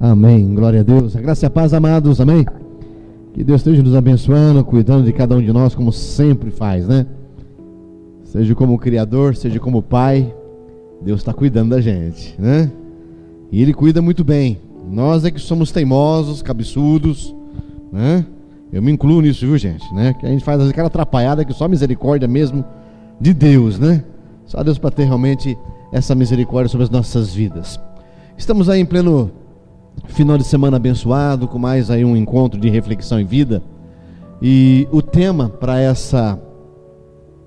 [0.00, 0.54] Amém.
[0.54, 1.14] Glória a Deus.
[1.14, 2.22] A graça e a paz, amados.
[2.22, 2.46] Amém.
[3.34, 7.06] Que Deus esteja nos abençoando, cuidando de cada um de nós, como sempre faz, né?
[8.24, 10.32] Seja como Criador, seja como Pai,
[11.02, 12.72] Deus está cuidando da gente, né?
[13.52, 14.58] E Ele cuida muito bem.
[14.90, 17.34] Nós é que somos teimosos, cabeçudos,
[17.92, 18.24] né?
[18.72, 19.84] Eu me incluo nisso, viu, gente?
[19.92, 20.14] Né?
[20.14, 22.64] Que a gente faz aquela atrapalhada que só misericórdia mesmo
[23.20, 24.02] de Deus, né?
[24.46, 25.58] Só Deus para ter realmente
[25.92, 27.78] essa misericórdia sobre as nossas vidas.
[28.38, 29.30] Estamos aí em pleno
[30.06, 33.62] final de semana abençoado, com mais aí um encontro de reflexão em vida.
[34.42, 36.38] E o tema para essa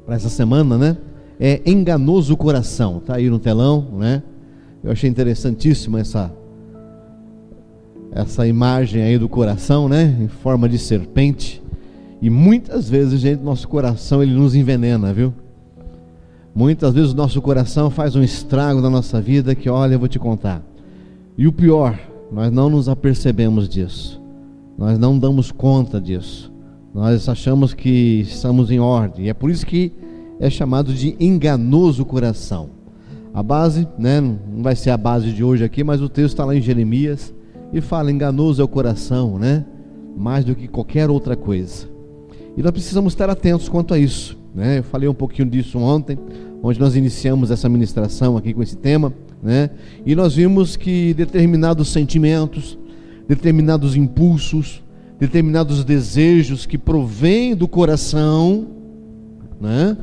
[0.06, 0.98] para essa semana, né,
[1.40, 3.00] é enganoso coração.
[3.00, 4.22] Tá aí no telão, né?
[4.84, 6.32] Eu achei interessantíssima essa
[8.12, 11.64] essa imagem aí do coração, né, em forma de serpente.
[12.22, 15.34] E muitas vezes, gente, nosso coração ele nos envenena, viu?
[16.56, 20.08] Muitas vezes o nosso coração faz um estrago na nossa vida que, olha, eu vou
[20.08, 20.62] te contar.
[21.36, 22.00] E o pior,
[22.34, 24.22] nós não nos apercebemos disso.
[24.78, 26.52] Nós não damos conta disso.
[26.94, 29.26] Nós achamos que estamos em ordem.
[29.26, 29.92] E é por isso que
[30.40, 32.72] é chamado de enganoso coração.
[33.34, 36.46] A base, né, não vai ser a base de hoje aqui, mas o texto está
[36.46, 37.34] lá em Jeremias
[37.72, 39.64] e fala: enganoso é o coração, né?
[40.18, 41.88] Mais do que qualquer outra coisa.
[42.58, 44.38] E nós precisamos estar atentos quanto a isso.
[44.54, 44.80] Né?
[44.80, 46.18] Eu falei um pouquinho disso ontem,
[46.62, 49.12] onde nós iniciamos essa ministração aqui com esse tema,
[49.44, 49.70] né?
[50.06, 52.78] E nós vimos que determinados sentimentos,
[53.28, 54.82] determinados impulsos,
[55.20, 58.68] determinados desejos que provêm do coração,
[59.60, 59.98] né?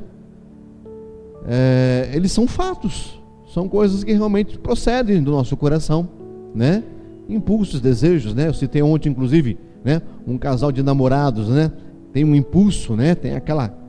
[1.46, 3.20] É, eles são fatos,
[3.52, 6.08] são coisas que realmente procedem do nosso coração,
[6.54, 6.84] né?
[7.28, 8.48] Impulsos, desejos, né?
[8.48, 10.02] Eu citei ontem, inclusive, né?
[10.26, 11.72] Um casal de namorados, né?
[12.12, 13.14] Tem um impulso, né?
[13.14, 13.80] Tem aquela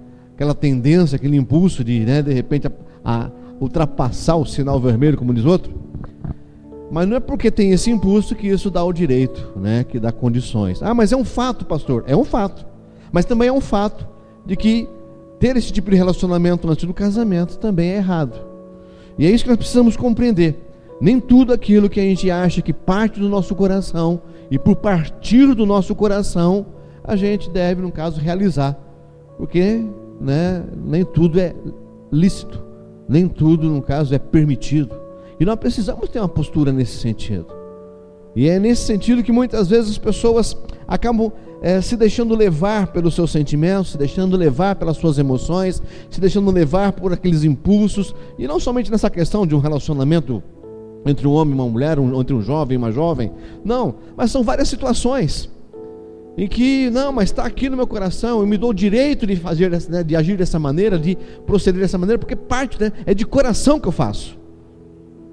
[0.41, 2.71] aquela tendência, aquele impulso de, né, de repente, a,
[3.03, 3.31] a
[3.61, 5.73] ultrapassar o sinal vermelho, como diz outro.
[6.89, 10.11] Mas não é porque tem esse impulso que isso dá o direito, né, que dá
[10.11, 10.81] condições.
[10.81, 12.03] Ah, mas é um fato, pastor.
[12.07, 12.65] É um fato.
[13.11, 14.05] Mas também é um fato
[14.45, 14.89] de que
[15.39, 18.41] ter esse tipo de relacionamento antes do casamento também é errado.
[19.17, 20.59] E é isso que nós precisamos compreender.
[20.99, 25.53] Nem tudo aquilo que a gente acha que parte do nosso coração e por partir
[25.55, 26.65] do nosso coração,
[27.03, 28.77] a gente deve, no caso, realizar.
[29.37, 29.85] Porque
[30.19, 31.55] né, nem tudo é
[32.11, 32.61] lícito,
[33.11, 34.95] nem tudo, no caso, é permitido.
[35.37, 37.47] E nós precisamos ter uma postura nesse sentido.
[38.33, 40.55] E é nesse sentido que muitas vezes as pessoas
[40.87, 41.29] acabam
[41.61, 46.49] é, se deixando levar pelos seus sentimentos, se deixando levar pelas suas emoções, se deixando
[46.51, 50.41] levar por aqueles impulsos, e não somente nessa questão de um relacionamento
[51.05, 53.31] entre um homem e uma mulher, um, entre um jovem e uma jovem,
[53.65, 55.49] não, mas são várias situações
[56.37, 59.35] em que, não, mas está aqui no meu coração, eu me dou o direito de
[59.35, 63.25] fazer, né, de agir dessa maneira, de proceder dessa maneira, porque parte né, é de
[63.25, 64.39] coração que eu faço.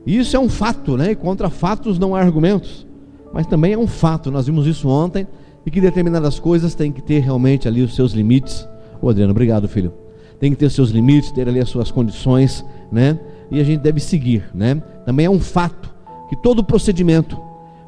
[0.05, 1.13] E isso é um fato, né?
[1.13, 2.87] E contra fatos não há argumentos.
[3.33, 5.27] Mas também é um fato, nós vimos isso ontem,
[5.65, 8.67] e que determinadas coisas têm que ter realmente ali os seus limites.
[9.01, 9.93] Ô Adriano, obrigado, filho.
[10.41, 13.21] Tem que ter os seus limites, ter ali as suas condições, né?
[13.51, 14.83] E a gente deve seguir, né?
[15.05, 15.95] Também é um fato
[16.29, 17.39] que todo procedimento,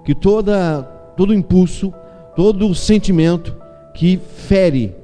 [0.05, 0.83] que toda
[1.17, 1.93] todo impulso,
[2.41, 3.55] todo sentimento
[3.93, 4.19] que
[4.49, 4.95] fere,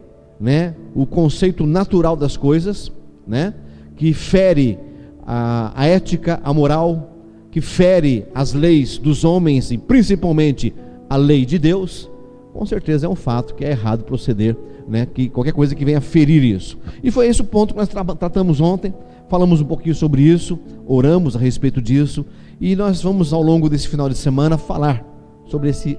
[0.40, 2.90] né, o conceito natural das coisas,
[3.26, 3.52] né,
[3.94, 4.78] que fere
[5.26, 7.10] a, a ética, a moral,
[7.50, 10.74] que fere as leis dos homens e principalmente
[11.10, 12.10] a lei de Deus,
[12.54, 14.56] com certeza é um fato que é errado proceder,
[14.88, 16.78] né, que qualquer coisa que venha ferir isso.
[17.04, 18.94] E foi esse o ponto que nós tra tratamos ontem,
[19.28, 22.24] falamos um pouquinho sobre isso, oramos a respeito disso,
[22.58, 25.04] e nós vamos ao longo desse final de semana falar
[25.44, 25.98] sobre esse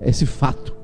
[0.00, 0.75] esse fato,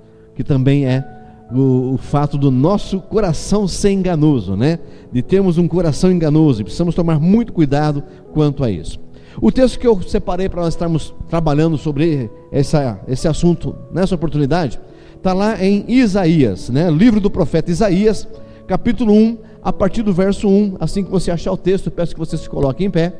[0.42, 1.04] que também é
[1.52, 4.78] o, o, fato do nosso coração ser enganoso, né?
[5.12, 8.98] De termos um coração enganoso, e precisamos tomar muito cuidado quanto a isso.
[9.40, 14.80] O texto que eu separei para nós estarmos trabalhando sobre essa, esse assunto nessa oportunidade
[15.16, 16.90] está lá em Isaías, né?
[16.90, 18.26] Livro do profeta Isaías,
[18.66, 20.76] capítulo 1, a partir do verso 1.
[20.80, 23.14] Assim que você achar o texto, peço que você se coloque em pé.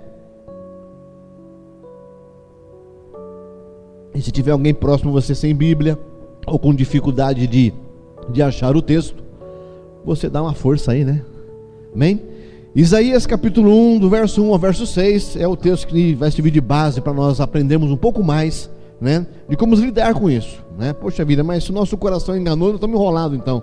[4.14, 5.98] E se tiver alguém próximo você sem Bíblia,
[6.46, 7.72] ou com dificuldade de,
[8.30, 9.22] de achar o texto,
[10.04, 11.22] você dá uma força aí, né?
[11.94, 12.20] Amém?
[12.74, 16.50] Isaías capítulo 1, do verso 1 ao verso 6, é o texto que vai servir
[16.50, 19.26] de base para nós aprendermos um pouco mais, né?
[19.48, 20.92] De como lidar com isso, né?
[20.92, 23.62] Poxa vida, mas se o nosso coração enganou, nós estamos enrolados então.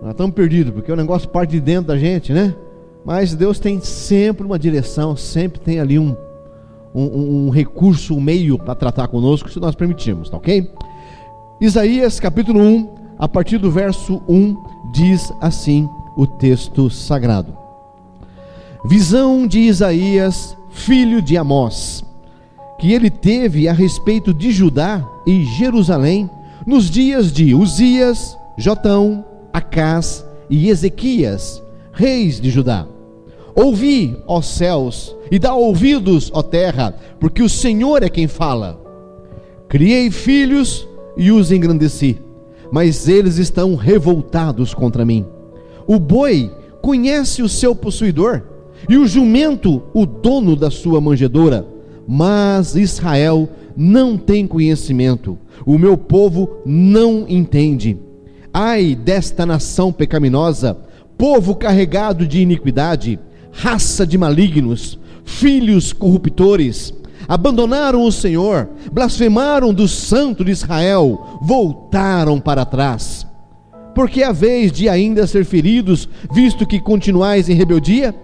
[0.00, 2.54] Nós estamos perdidos, porque o negócio parte de dentro da gente, né?
[3.04, 6.16] Mas Deus tem sempre uma direção, sempre tem ali um,
[6.94, 10.70] um, um recurso, um meio para tratar conosco, se nós permitirmos, tá ok?
[11.64, 12.88] Isaías capítulo 1,
[13.18, 14.54] a partir do verso 1,
[14.92, 17.56] diz assim o texto sagrado:
[18.84, 22.04] Visão de Isaías, filho de Amós,
[22.78, 26.28] que ele teve a respeito de Judá e Jerusalém
[26.66, 31.62] nos dias de Uzias, Jotão, Acás e Ezequias,
[31.94, 32.86] reis de Judá.
[33.54, 38.78] Ouvi, ó céus, e dá ouvidos, ó terra, porque o Senhor é quem fala.
[39.66, 42.18] Criei filhos e os engrandeci,
[42.70, 45.24] mas eles estão revoltados contra mim.
[45.86, 46.50] O boi
[46.80, 48.42] conhece o seu possuidor,
[48.88, 51.66] e o jumento o dono da sua manjedoura,
[52.06, 57.98] mas Israel não tem conhecimento, o meu povo não entende.
[58.52, 60.76] Ai desta nação pecaminosa,
[61.16, 63.18] povo carregado de iniquidade,
[63.50, 66.92] raça de malignos, filhos corruptores,
[67.28, 73.26] abandonaram o Senhor, blasfemaram do Santo de Israel, voltaram para trás.
[73.94, 78.14] Porque a vez de ainda ser feridos, visto que continuais em rebeldia?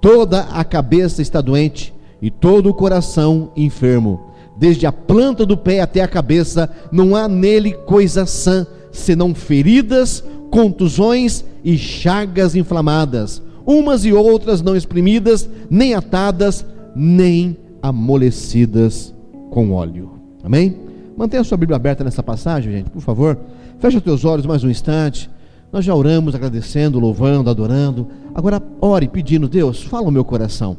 [0.00, 1.92] Toda a cabeça está doente
[2.22, 4.28] e todo o coração enfermo.
[4.56, 10.22] Desde a planta do pé até a cabeça, não há nele coisa sã, senão feridas,
[10.50, 16.64] contusões e chagas inflamadas, umas e outras não exprimidas, nem atadas,
[16.94, 19.14] nem amolecidas
[19.50, 20.12] com óleo.
[20.42, 20.76] Amém?
[21.16, 23.38] Mantenha a sua Bíblia aberta nessa passagem, gente, por favor.
[23.78, 25.30] Feche os teus olhos mais um instante.
[25.72, 28.08] Nós já oramos, agradecendo, louvando, adorando.
[28.34, 30.76] Agora ore pedindo, Deus, fala o meu coração.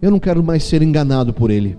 [0.00, 1.76] Eu não quero mais ser enganado por ele.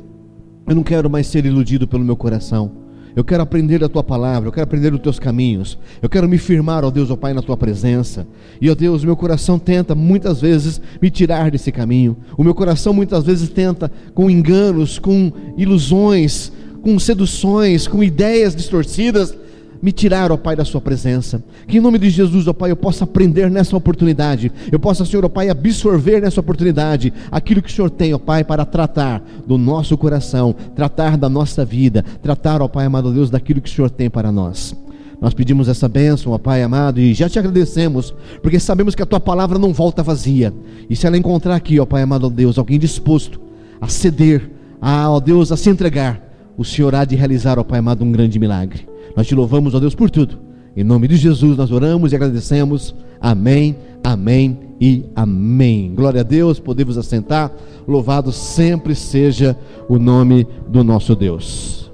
[0.67, 2.71] Eu não quero mais ser iludido pelo meu coração.
[3.17, 5.75] Eu quero aprender a tua palavra, eu quero aprender os teus caminhos.
[6.03, 8.27] Eu quero me firmar, ó Deus, ó Pai, na tua presença.
[8.61, 12.15] E ó Deus, meu coração tenta muitas vezes me tirar desse caminho.
[12.37, 16.51] O meu coração muitas vezes tenta com enganos, com ilusões,
[16.83, 19.35] com seduções, com ideias distorcidas,
[19.81, 21.43] me tirar, ó Pai, da Sua presença.
[21.67, 24.51] Que em nome de Jesus, ó Pai, eu possa aprender nessa oportunidade.
[24.71, 28.43] Eu possa, Senhor, ó Pai, absorver nessa oportunidade aquilo que o Senhor tem, ó Pai,
[28.43, 33.61] para tratar do nosso coração, tratar da nossa vida, tratar, ó Pai amado Deus, daquilo
[33.61, 34.75] que o Senhor tem para nós.
[35.19, 39.05] Nós pedimos essa bênção, ó Pai amado, e já te agradecemos, porque sabemos que a
[39.05, 40.53] tua palavra não volta vazia.
[40.89, 43.41] E se ela encontrar aqui, ó Pai amado Deus, alguém disposto
[43.81, 44.49] a ceder,
[44.79, 46.21] a, ó Deus, a se entregar,
[46.57, 48.87] o Senhor há de realizar, ó Pai amado, um grande milagre.
[49.15, 50.39] Nós te louvamos, ó Deus, por tudo.
[50.75, 52.95] Em nome de Jesus nós oramos e agradecemos.
[53.21, 55.93] Amém, amém e amém.
[55.95, 57.51] Glória a Deus, podemos assentar.
[57.87, 59.57] Louvado sempre seja
[59.87, 61.91] o nome do nosso Deus.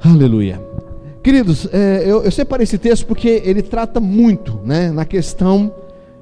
[0.00, 0.60] Aleluia.
[1.22, 5.74] Queridos, é, eu, eu separei esse texto porque ele trata muito né, na questão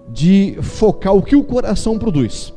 [0.09, 2.55] de focar o que o coração produz.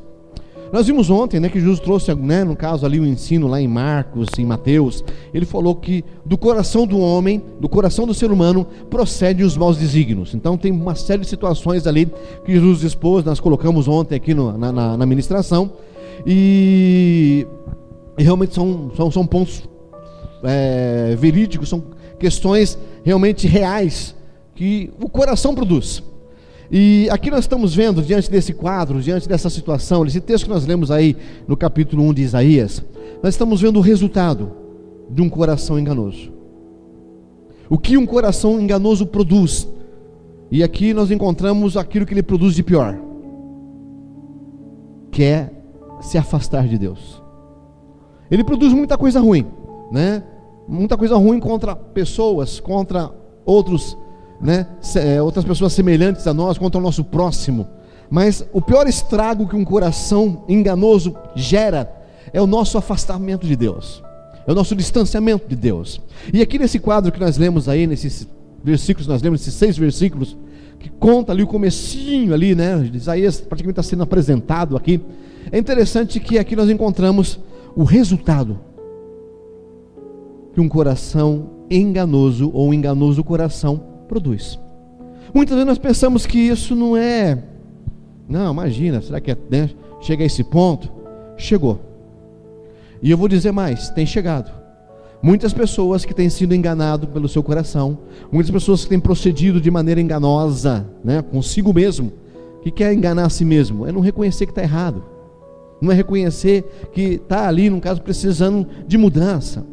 [0.71, 3.67] Nós vimos ontem né, que Jesus trouxe, né, no caso ali, o ensino lá em
[3.67, 5.03] Marcos, em Mateus.
[5.33, 9.77] Ele falou que do coração do homem, do coração do ser humano, procede os maus
[9.77, 10.33] desígnios.
[10.33, 12.07] Então tem uma série de situações ali
[12.43, 15.71] que Jesus expôs, nós colocamos ontem aqui no, na, na, na ministração.
[16.25, 17.45] E,
[18.17, 19.63] e, realmente são, são, são pontos
[20.43, 21.83] é, verídicos, são
[22.19, 24.15] questões realmente reais
[24.55, 26.01] que o coração produz.
[26.71, 30.65] E aqui nós estamos vendo, diante desse quadro, diante dessa situação, desse texto que nós
[30.65, 31.15] lemos aí
[31.47, 32.83] no capítulo 1 de Isaías,
[33.21, 34.51] nós estamos vendo o resultado
[35.09, 36.33] de um coração enganoso.
[37.69, 39.67] O que um coração enganoso produz.
[40.49, 42.97] E aqui nós encontramos aquilo que ele produz de pior,
[45.11, 45.51] que é
[46.01, 47.21] se afastar de Deus.
[48.29, 49.45] Ele produz muita coisa ruim,
[49.91, 50.23] né?
[50.67, 53.11] Muita coisa ruim contra pessoas, contra
[53.45, 53.97] outros
[54.39, 57.67] né, é, outras pessoas semelhantes a nós, contra o nosso próximo.
[58.09, 61.91] Mas o pior estrago que um coração enganoso gera
[62.31, 64.03] é o nosso afastamento de Deus,
[64.45, 66.01] é o nosso distanciamento de Deus.
[66.33, 68.27] E aqui nesse quadro que nós lemos aí, nesses
[68.63, 70.37] versículos, nós lemos esses seis versículos,
[70.79, 72.89] que conta ali o comecinho ali, né?
[72.93, 75.01] Isaías praticamente está sendo apresentado aqui.
[75.51, 77.39] É interessante que aqui nós encontramos
[77.75, 78.59] o resultado
[80.53, 84.59] que um coração enganoso ou um enganoso coração produz.
[85.33, 87.43] Muitas vezes nós pensamos que isso não é.
[88.27, 89.69] Não, imagina, será que é, né?
[90.01, 90.89] chega a esse ponto?
[91.37, 91.81] Chegou.
[93.01, 94.51] E eu vou dizer mais: tem chegado.
[95.21, 97.97] Muitas pessoas que têm sido enganado pelo seu coração,
[98.31, 102.13] muitas pessoas que têm procedido de maneira enganosa, né, consigo mesmo,
[102.61, 105.03] que quer enganar a si mesmo, é não reconhecer que está errado,
[105.81, 109.65] não é reconhecer que está ali, no caso, precisando de mudança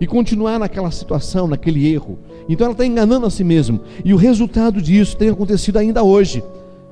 [0.00, 2.18] e continuar naquela situação, naquele erro.
[2.48, 3.80] Então ela está enganando a si mesma.
[4.04, 6.42] E o resultado disso tem acontecido ainda hoje.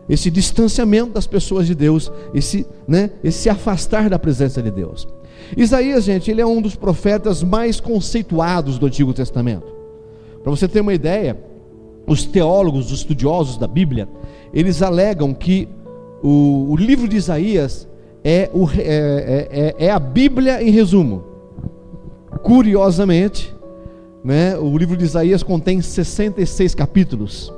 [0.09, 5.09] Esse distanciamento das pessoas de Deus, esse, né, esse se afastar da presença de Deus.
[5.57, 9.75] Isaías, gente, ele é um dos profetas mais conceituados do Antigo Testamento.
[10.43, 11.37] Para você ter uma ideia,
[12.07, 14.09] os teólogos, os estudiosos da Bíblia,
[14.55, 15.69] eles alegam que
[16.23, 17.89] o, o livro de Isaías
[18.23, 21.25] é, o, é, é, é, é a Bíblia em resumo.
[22.43, 23.56] Curiosamente,
[24.25, 27.53] né, o livro de Isaías contém 66 capítulos.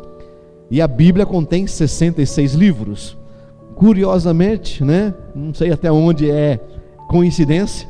[0.71, 3.17] E a Bíblia contém 66 livros.
[3.75, 6.61] Curiosamente, né, não sei até onde é
[7.09, 7.89] coincidência,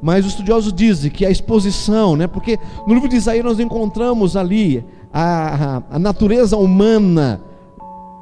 [0.00, 4.36] mas os estudiosos dizem que a exposição, né, porque no livro de Isaías nós encontramos
[4.36, 7.40] ali a, a, a natureza humana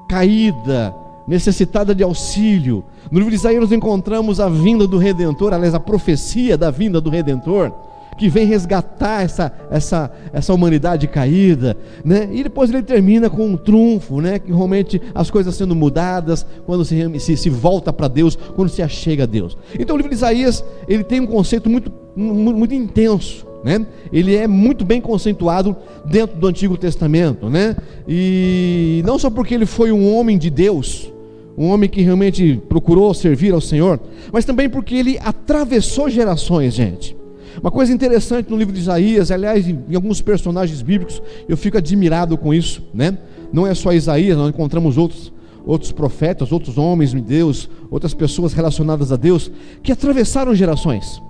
[0.09, 0.95] caída,
[1.27, 2.85] necessitada de auxílio.
[3.11, 7.01] No livro de Isaías nós encontramos a vinda do Redentor, aliás, a profecia da vinda
[7.01, 7.73] do Redentor,
[8.17, 12.29] que vem resgatar essa, essa, essa humanidade caída, né?
[12.33, 14.39] E depois ele termina com um trunfo, né?
[14.39, 18.83] Que realmente as coisas sendo mudadas quando se, se, se volta para Deus, quando se
[18.83, 19.57] achega a Deus.
[19.79, 23.47] Então o livro de Isaías ele tem um conceito muito, muito, muito intenso.
[23.65, 23.87] Né?
[24.13, 27.77] Ele é muito bem conceituado dentro do Antigo Testamento, né?
[28.09, 31.13] E não só porque ele foi um homem de Deus,
[31.57, 34.01] um homem que realmente procurou servir ao Senhor,
[34.33, 37.22] mas também porque ele atravessou gerações, gente.
[37.61, 42.37] Uma coisa interessante no livro de Isaías, aliás, em alguns personagens bíblicos, eu fico admirado
[42.39, 43.19] com isso, né?
[43.53, 45.33] Não é só Isaías, nós encontramos outros
[45.65, 49.49] outros profetas, outros homens de Deus, outras pessoas relacionadas a Deus
[49.81, 51.23] que atravessaram gerações.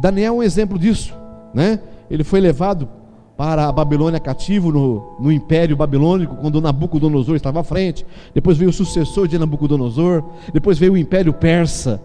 [0.00, 1.12] Daniel é um exemplo disso
[1.54, 1.78] né?
[2.10, 2.88] Ele foi levado
[3.36, 8.04] para a Babilônia cativo no, no Império Babilônico, quando Nabucodonosor estava à frente.
[8.34, 10.22] Depois veio o sucessor de Nabucodonosor.
[10.52, 12.02] Depois veio o Império Persa,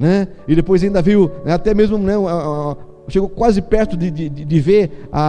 [0.00, 0.28] né?
[0.48, 2.14] E depois ainda veio né, até mesmo né,
[3.06, 5.20] chegou quase perto de, de, de ver a,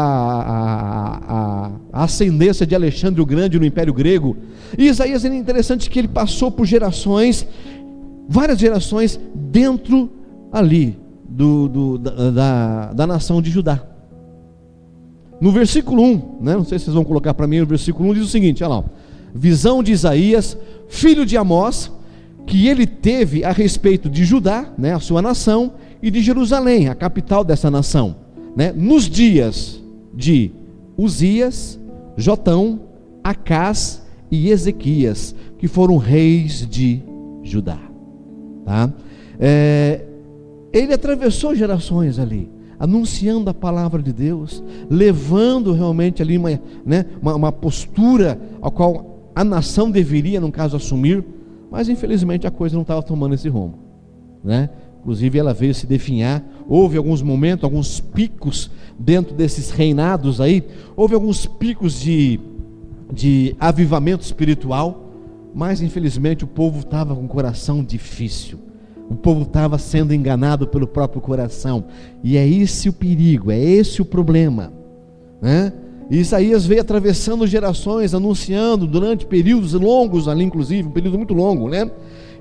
[1.34, 4.38] a, a, ascendência de Alexandre o Grande no Império Grego.
[4.78, 7.46] E Isaías é interessante que ele passou por gerações,
[8.30, 10.10] várias gerações dentro
[10.54, 10.98] ali
[11.28, 13.84] do, do, da, da, da, nação de Judá.
[15.42, 18.14] No versículo 1, né, não sei se vocês vão colocar para mim, o versículo 1
[18.14, 18.84] diz o seguinte: olha lá,
[19.36, 21.92] visão de Isaías, filho de Amós,
[22.46, 26.96] que ele teve a respeito de Judá, né, a sua nação, e de Jerusalém, a
[26.96, 28.16] capital dessa nação,
[28.56, 29.82] né, nos dias
[30.14, 30.52] de
[30.98, 31.80] Uzias,
[32.18, 32.82] Jotão,
[33.24, 37.02] Acás e Ezequias, que foram reis de
[37.44, 37.80] Judá.
[38.66, 38.92] Tá?
[39.40, 40.02] É,
[40.74, 47.36] ele atravessou gerações ali, anunciando a palavra de Deus, levando realmente ali uma, né, uma,
[47.36, 51.24] uma postura a qual a nação deveria, no caso, assumir,
[51.72, 53.80] mas infelizmente a coisa não estava tomando esse rumo.
[54.44, 54.70] Né?
[55.00, 56.44] Inclusive ela veio se definhar.
[56.68, 60.64] Houve alguns momentos, alguns picos dentro desses reinados aí.
[60.98, 62.40] Houve alguns picos de,
[63.12, 65.08] de avivamento espiritual.
[65.56, 68.60] Mas infelizmente o povo estava com um coração difícil.
[69.10, 71.86] O povo estava sendo enganado pelo próprio coração.
[72.24, 74.74] E é esse o perigo, é esse o problema.
[75.42, 75.74] Né?
[76.12, 81.70] E Isaías veio atravessando gerações, anunciando durante períodos longos ali, inclusive, um período muito longo,
[81.70, 81.90] né?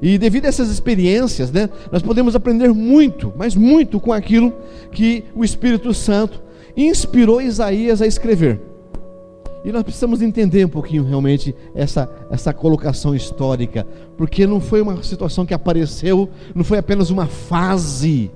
[0.03, 4.53] E devido a essas experiências, né, nós podemos aprender muito, mas muito com aquilo
[4.91, 6.43] que o Espírito Santo
[6.77, 8.61] inspirou Isaías a escrever.
[9.65, 13.87] E nós precisamos entender um pouquinho realmente essa, essa colocação histórica,
[14.17, 18.33] porque não foi uma situação que apareceu, não foi apenas uma fase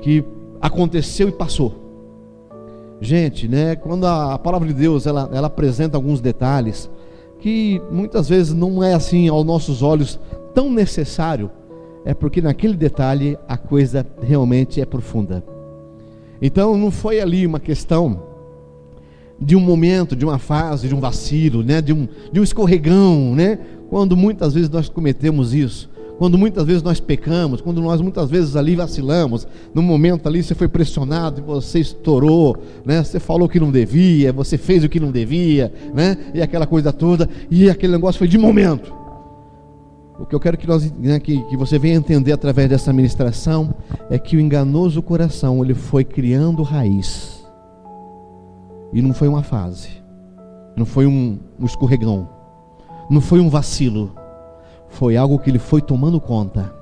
[0.00, 0.24] que
[0.62, 1.87] aconteceu e passou.
[3.00, 6.90] Gente, né, quando a, a palavra de Deus ela, ela apresenta alguns detalhes
[7.38, 10.18] que muitas vezes não é assim aos nossos olhos
[10.52, 11.50] tão necessário,
[12.04, 15.44] é porque naquele detalhe a coisa realmente é profunda.
[16.42, 18.22] Então não foi ali uma questão
[19.40, 21.80] de um momento, de uma fase, de um vacilo, né?
[21.80, 23.58] de, um, de um escorregão, né?
[23.88, 28.56] quando muitas vezes nós cometemos isso, quando muitas vezes nós pecamos, quando nós muitas vezes
[28.56, 33.02] ali vacilamos, no momento ali você foi pressionado você estourou, né?
[33.02, 36.16] você falou que não devia, você fez o que não devia, né?
[36.34, 38.92] e aquela coisa toda, e aquele negócio foi de momento.
[40.18, 43.72] O que eu quero que, nós, né, que, que você venha entender através dessa ministração
[44.10, 47.46] é que o enganoso coração ele foi criando raiz
[48.92, 49.90] e não foi uma fase,
[50.76, 52.28] não foi um, um escorregão,
[53.08, 54.12] não foi um vacilo,
[54.88, 56.72] foi algo que ele foi tomando conta,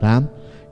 [0.00, 0.22] tá?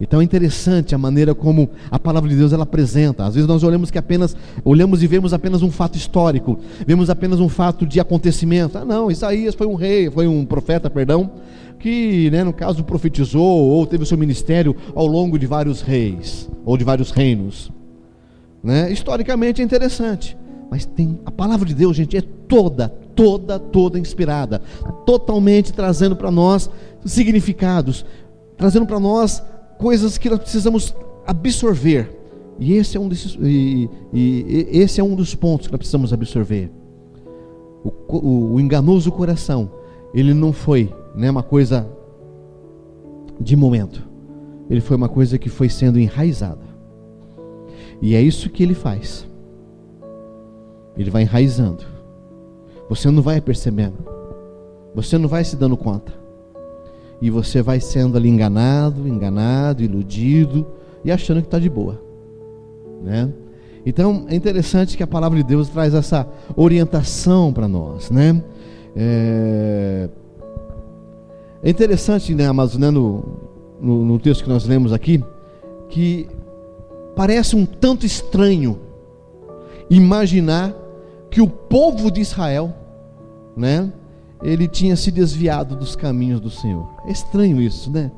[0.00, 3.24] Então é interessante a maneira como a palavra de Deus ela apresenta.
[3.24, 7.40] Às vezes nós olhamos que apenas olhamos e vemos apenas um fato histórico, vemos apenas
[7.40, 8.78] um fato de acontecimento.
[8.78, 11.30] Ah, não, Isaías foi um rei, foi um profeta, perdão,
[11.78, 16.48] que, né, no caso profetizou ou teve o seu ministério ao longo de vários reis
[16.64, 17.70] ou de vários reinos.
[18.62, 18.90] Né?
[18.92, 20.36] Historicamente é interessante.
[20.70, 24.60] Mas tem a palavra de Deus, gente, é toda, toda, toda inspirada,
[25.06, 26.70] totalmente trazendo para nós
[27.04, 28.04] significados,
[28.56, 29.42] trazendo para nós
[29.78, 30.94] coisas que nós precisamos
[31.26, 32.16] absorver.
[32.58, 35.78] E esse é um desses, e, e, e esse é um dos pontos que nós
[35.78, 36.70] precisamos absorver.
[37.84, 39.70] O, o, o enganoso coração,
[40.12, 41.88] ele não foi, né, uma coisa
[43.40, 44.02] de momento.
[44.68, 46.66] Ele foi uma coisa que foi sendo enraizada.
[48.02, 49.27] E é isso que ele faz.
[50.98, 51.84] Ele vai enraizando.
[52.88, 53.96] Você não vai percebendo.
[54.94, 56.12] Você não vai se dando conta.
[57.22, 60.66] E você vai sendo ali enganado, enganado, iludido
[61.04, 62.00] e achando que está de boa.
[63.02, 63.32] Né?
[63.86, 66.26] Então é interessante que a palavra de Deus traz essa
[66.56, 68.10] orientação para nós.
[68.10, 68.42] Né?
[68.96, 70.08] É...
[71.62, 73.24] é, interessante, né, mas né, no,
[73.80, 75.22] no, no texto que nós lemos aqui,
[75.88, 76.28] que
[77.14, 78.78] parece um tanto estranho
[79.90, 80.74] imaginar
[81.30, 82.74] que o povo de Israel,
[83.56, 83.92] né,
[84.42, 86.88] ele tinha se desviado dos caminhos do Senhor.
[87.06, 88.10] É estranho isso, né?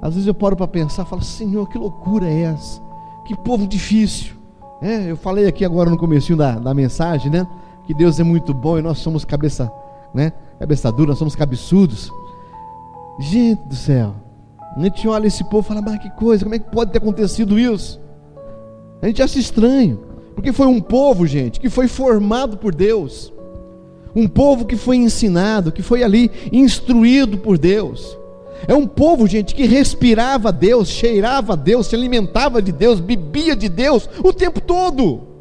[0.00, 2.80] Às vezes eu paro para pensar, falo, Senhor, que loucura é essa?
[3.24, 4.34] Que povo difícil.
[4.82, 7.46] É, eu falei aqui agora no começo da, da mensagem, né?
[7.86, 9.72] Que Deus é muito bom e nós somos cabeça,
[10.12, 10.32] né?
[10.58, 12.10] Cabeça dura, nós somos cabeçudos.
[13.18, 14.14] Gente do céu,
[14.76, 16.98] a gente olha esse povo e fala, mas que coisa, como é que pode ter
[16.98, 18.00] acontecido isso?
[19.00, 20.00] A gente acha estranho,
[20.34, 23.32] porque foi um povo, gente, que foi formado por Deus,
[24.14, 28.16] um povo que foi ensinado, que foi ali instruído por Deus.
[28.66, 33.68] É um povo, gente, que respirava Deus, cheirava Deus, se alimentava de Deus, bebia de
[33.68, 35.34] Deus o tempo todo.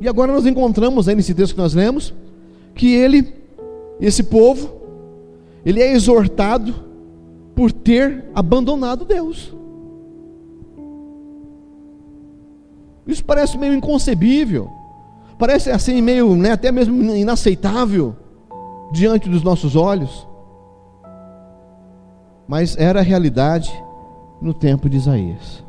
[0.00, 2.14] E agora nós encontramos aí nesse texto que nós lemos,
[2.74, 3.34] que ele,
[4.00, 4.79] esse povo,
[5.64, 6.74] ele é exortado
[7.54, 9.54] por ter abandonado Deus.
[13.06, 14.70] Isso parece meio inconcebível,
[15.38, 18.14] parece assim meio, né, até mesmo inaceitável
[18.92, 20.26] diante dos nossos olhos.
[22.46, 23.70] Mas era a realidade
[24.40, 25.64] no tempo de Isaías.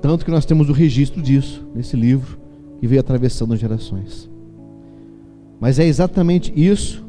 [0.00, 2.38] Tanto que nós temos o registro disso nesse livro
[2.78, 4.29] que veio atravessando gerações.
[5.60, 7.04] Mas é exatamente isso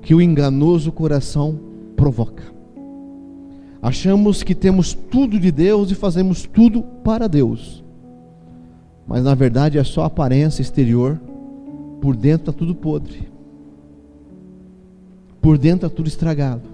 [0.00, 1.58] que o enganoso coração
[1.96, 2.44] provoca.
[3.82, 7.84] Achamos que temos tudo de Deus e fazemos tudo para Deus.
[9.06, 11.20] Mas na verdade é só aparência exterior,
[12.00, 13.28] por dentro está tudo podre.
[15.40, 16.68] Por dentro está tudo estragado.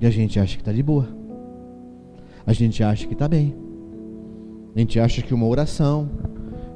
[0.00, 1.08] E a gente acha que está de boa.
[2.46, 3.54] A gente acha que está bem.
[4.74, 6.08] A gente acha que uma oração,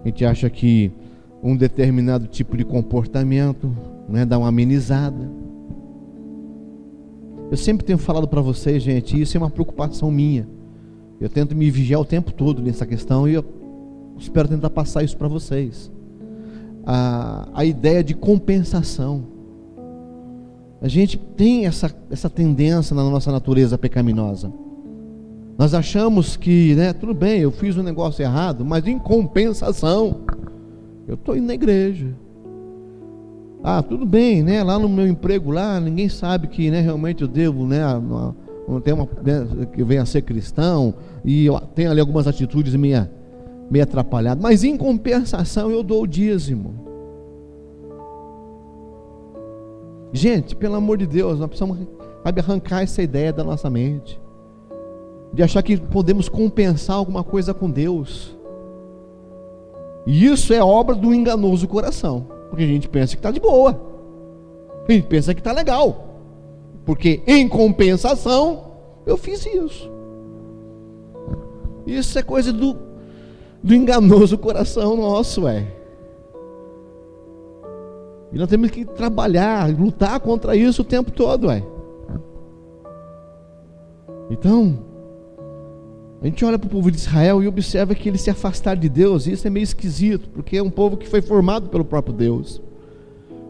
[0.04, 0.90] a gente acha que
[1.42, 3.74] um determinado tipo de comportamento
[4.08, 5.30] né, dá uma amenizada.
[7.50, 10.48] Eu sempre tenho falado para vocês, gente, isso é uma preocupação minha.
[11.20, 13.44] Eu tento me vigiar o tempo todo nessa questão e eu
[14.18, 15.90] espero tentar passar isso para vocês.
[16.84, 19.24] A, a ideia de compensação.
[20.80, 24.52] A gente tem essa, essa tendência na nossa natureza pecaminosa.
[25.58, 30.20] Nós achamos que, né, tudo bem, eu fiz um negócio errado, mas em compensação,
[31.06, 32.14] eu estou indo na igreja,
[33.62, 34.62] ah, tudo bem, né?
[34.64, 38.34] Lá no meu emprego lá, ninguém sabe que, né, realmente eu devo, né, uma,
[38.80, 43.08] tem uma né, que venha a ser cristão e tem ali algumas atitudes meio,
[43.70, 46.74] meio atrapalhadas, mas em compensação eu dou o dízimo.
[50.12, 51.78] Gente, pelo amor de Deus, nós precisamos
[52.22, 54.20] sabe, arrancar essa ideia da nossa mente.
[55.32, 58.36] De achar que podemos compensar alguma coisa com Deus.
[60.06, 62.26] E isso é obra do enganoso coração.
[62.50, 63.80] Porque a gente pensa que está de boa.
[64.86, 66.12] A gente pensa que está legal.
[66.84, 68.64] Porque em compensação,
[69.06, 69.90] eu fiz isso.
[71.86, 72.76] Isso é coisa do,
[73.62, 75.66] do enganoso coração nosso, é.
[78.32, 81.62] E nós temos que trabalhar, lutar contra isso o tempo todo, é.
[84.30, 84.78] Então,
[86.22, 88.88] a gente olha para o povo de Israel e observa que eles se afastaram de
[88.88, 92.14] Deus, e isso é meio esquisito, porque é um povo que foi formado pelo próprio
[92.14, 92.62] Deus.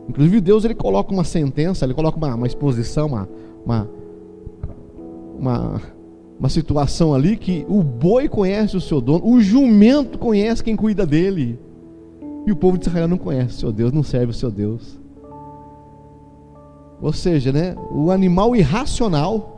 [0.08, 3.28] Inclusive, Deus ele coloca uma sentença, ele coloca uma, uma exposição, uma,
[3.66, 3.90] uma,
[5.38, 5.82] uma,
[6.38, 11.04] uma situação ali que o boi conhece o seu dono, o jumento conhece quem cuida
[11.04, 11.58] dele,
[12.46, 14.98] e o povo de Israel não conhece o seu Deus, não serve o seu Deus.
[17.02, 19.51] Ou seja, né, o animal irracional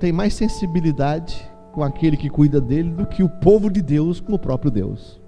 [0.00, 4.32] tem mais sensibilidade com aquele que cuida dele do que o povo de Deus com
[4.32, 5.20] o próprio Deus.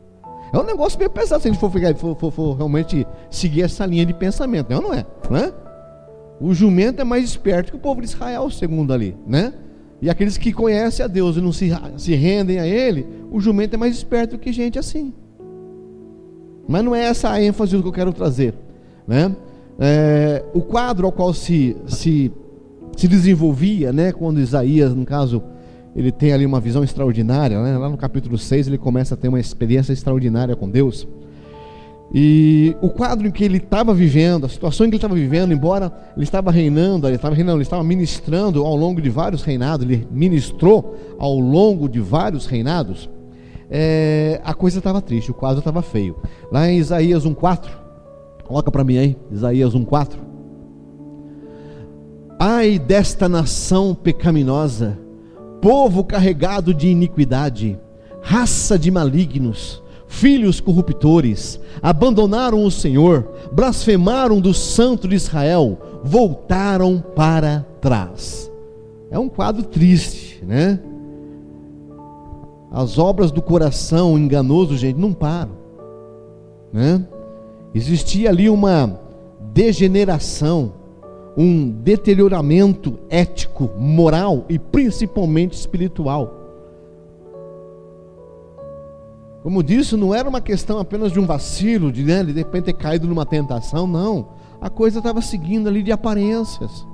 [0.53, 3.87] É um negócio meio pesado se a gente for, for, for, for realmente seguir essa
[3.87, 5.07] linha de pensamento, não, não é?
[5.31, 5.53] Não é?
[6.41, 9.55] O jumento é mais esperto que o povo de Israel, segundo ali, né?
[10.01, 13.75] E aqueles que conhecem a Deus e não se, se rendem a Ele, o jumento
[13.75, 15.15] é mais esperto que gente assim.
[16.67, 18.55] Mas não é essa a ênfase que eu quero trazer,
[19.07, 19.35] né?
[19.79, 22.33] É, o quadro ao qual se, se
[22.97, 25.43] se desenvolvia, né, quando Isaías, no caso,
[25.95, 27.77] ele tem ali uma visão extraordinária, né?
[27.77, 31.07] lá no capítulo 6 ele começa a ter uma experiência extraordinária com Deus.
[32.15, 35.53] E o quadro em que ele estava vivendo, a situação em que ele estava vivendo,
[35.53, 39.87] embora ele estava reinando, ele estava reinando, ele estava ministrando ao longo de vários reinados,
[39.87, 43.09] ele ministrou ao longo de vários reinados,
[43.71, 46.17] é, a coisa estava triste, o quadro estava feio.
[46.51, 47.71] Lá em Isaías 1,4,
[48.45, 50.32] coloca para mim aí, Isaías 1,4.
[52.45, 54.99] Ai desta nação pecaminosa,
[55.61, 57.79] povo carregado de iniquidade,
[58.21, 67.65] raça de malignos, filhos corruptores, abandonaram o Senhor, blasfemaram do Santo de Israel, voltaram para
[67.81, 68.51] trás.
[69.09, 70.81] É um quadro triste, né?
[72.73, 75.53] As obras do coração enganoso, gente, não param,
[76.73, 77.07] né?
[77.73, 78.99] Existia ali uma
[79.53, 80.82] degeneração,
[81.37, 86.43] um deterioramento ético, moral e principalmente espiritual.
[89.43, 92.75] Como disse, não era uma questão apenas de um vacilo, de, né, de repente ter
[92.75, 94.29] caído numa tentação, não.
[94.61, 96.87] A coisa estava seguindo ali de aparências.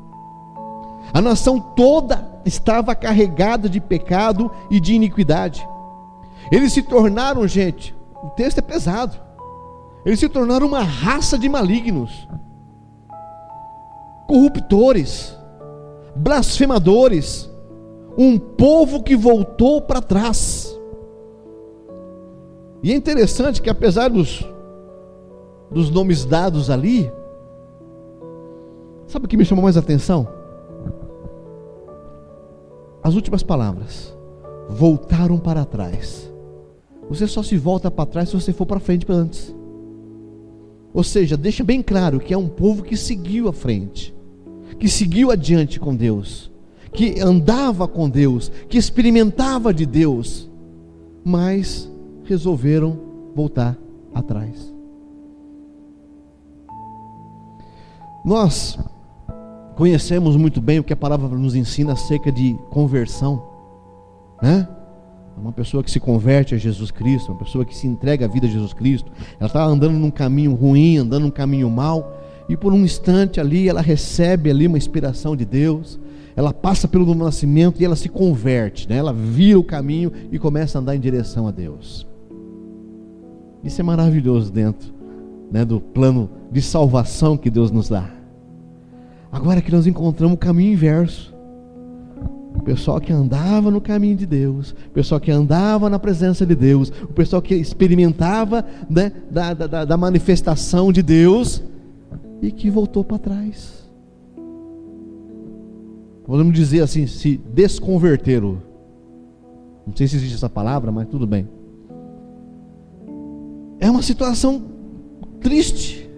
[1.13, 5.69] A nação toda estava carregada de pecado e de iniquidade.
[6.51, 9.19] Eles se tornaram, gente, o texto é pesado.
[10.07, 12.27] Eles se tornaram uma raça de malignos,
[14.29, 15.35] corruptores,
[16.15, 17.51] blasfemadores,
[18.17, 20.79] um povo que voltou para trás.
[22.83, 24.47] E é interessante que apesar dos,
[25.71, 27.11] dos nomes dados ali,
[29.07, 30.29] sabe o que me chamou mais atenção?
[33.03, 34.15] As últimas palavras.
[34.69, 36.31] Voltaram para trás.
[37.09, 39.57] Você só se volta para trás se você for para frente antes.
[40.93, 44.15] Ou seja, deixa bem claro que é um povo que seguiu à frente,
[44.79, 46.51] que seguiu adiante com Deus,
[46.93, 50.49] que andava com Deus, que experimentava de Deus,
[51.25, 51.91] mas
[52.25, 52.99] resolveram
[53.35, 53.77] voltar
[54.15, 54.73] atrás.
[58.25, 58.79] Nós
[59.75, 63.43] conhecemos muito bem o que a palavra nos ensina acerca de conversão,
[64.43, 64.69] né?
[65.41, 68.49] Uma pessoa que se converte a Jesus Cristo, uma pessoa que se entrega a vida
[68.49, 72.13] a Jesus Cristo, ela está andando num caminho ruim, andando num caminho mau,
[72.49, 75.99] e por um instante ali ela recebe ali uma inspiração de Deus,
[76.35, 78.97] ela passa pelo nascimento e ela se converte, né?
[78.97, 82.07] ela vira o caminho e começa a andar em direção a Deus.
[83.63, 84.99] Isso é maravilhoso dentro
[85.51, 88.09] né, do plano de salvação que Deus nos dá.
[89.31, 91.37] Agora que nós encontramos o caminho inverso.
[92.55, 96.55] O pessoal que andava no caminho de Deus, o pessoal que andava na presença de
[96.55, 101.63] Deus, o pessoal que experimentava né, da, da, da manifestação de Deus
[102.41, 103.89] e que voltou para trás.
[106.25, 108.63] Podemos dizer assim, se desconverteram.
[109.87, 111.49] Não sei se existe essa palavra, mas tudo bem.
[113.81, 114.63] É uma situação
[115.41, 116.09] triste.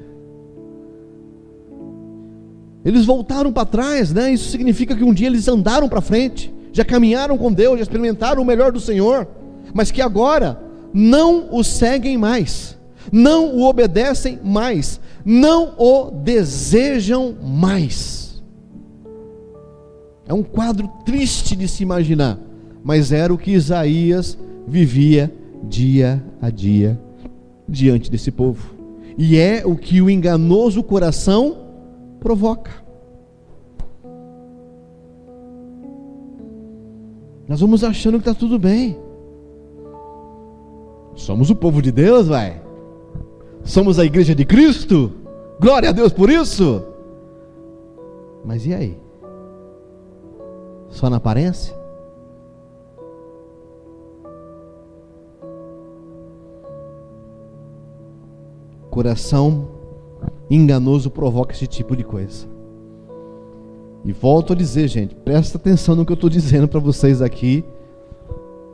[2.85, 4.33] Eles voltaram para trás, né?
[4.33, 8.43] Isso significa que um dia eles andaram para frente, já caminharam com Deus, já experimentaram
[8.43, 9.29] o melhor do Senhor,
[9.75, 10.61] mas que agora
[10.93, 12.77] não o seguem mais,
[13.13, 18.43] não o obedecem mais, não o desejam mais.
[20.27, 22.39] É um quadro triste de se imaginar,
[22.85, 25.33] mas era o que Isaías vivia
[25.65, 27.01] dia a dia
[27.69, 28.75] diante desse povo.
[29.19, 31.59] E é o que o enganoso coração
[32.21, 32.71] provoca.
[37.49, 38.97] Nós vamos achando que está tudo bem.
[41.17, 42.63] Somos o povo de Deus, vai.
[43.65, 45.13] Somos a igreja de Cristo.
[45.61, 46.83] Glória a Deus por isso.
[48.45, 48.99] Mas e aí?
[50.89, 51.79] Só na aparência?
[58.91, 59.69] Coração
[60.51, 62.49] enganoso provoca esse tipo de coisa.
[64.05, 67.65] E volto a dizer, gente, presta atenção no que eu estou dizendo para vocês aqui,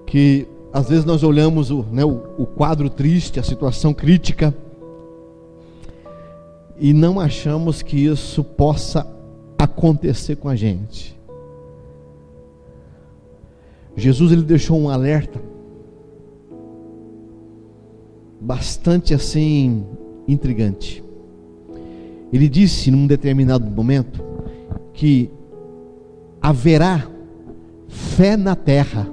[0.06, 4.54] que às vezes nós olhamos o, né, o, o quadro triste, a situação crítica,
[6.78, 9.06] e não achamos que isso possa
[9.58, 11.16] acontecer com a gente.
[13.96, 15.40] Jesus ele deixou um alerta
[18.40, 19.84] bastante assim
[20.28, 21.02] intrigante.
[22.32, 24.22] Ele disse num determinado momento
[24.92, 25.30] que
[26.40, 27.08] haverá
[27.88, 29.08] fé na terra,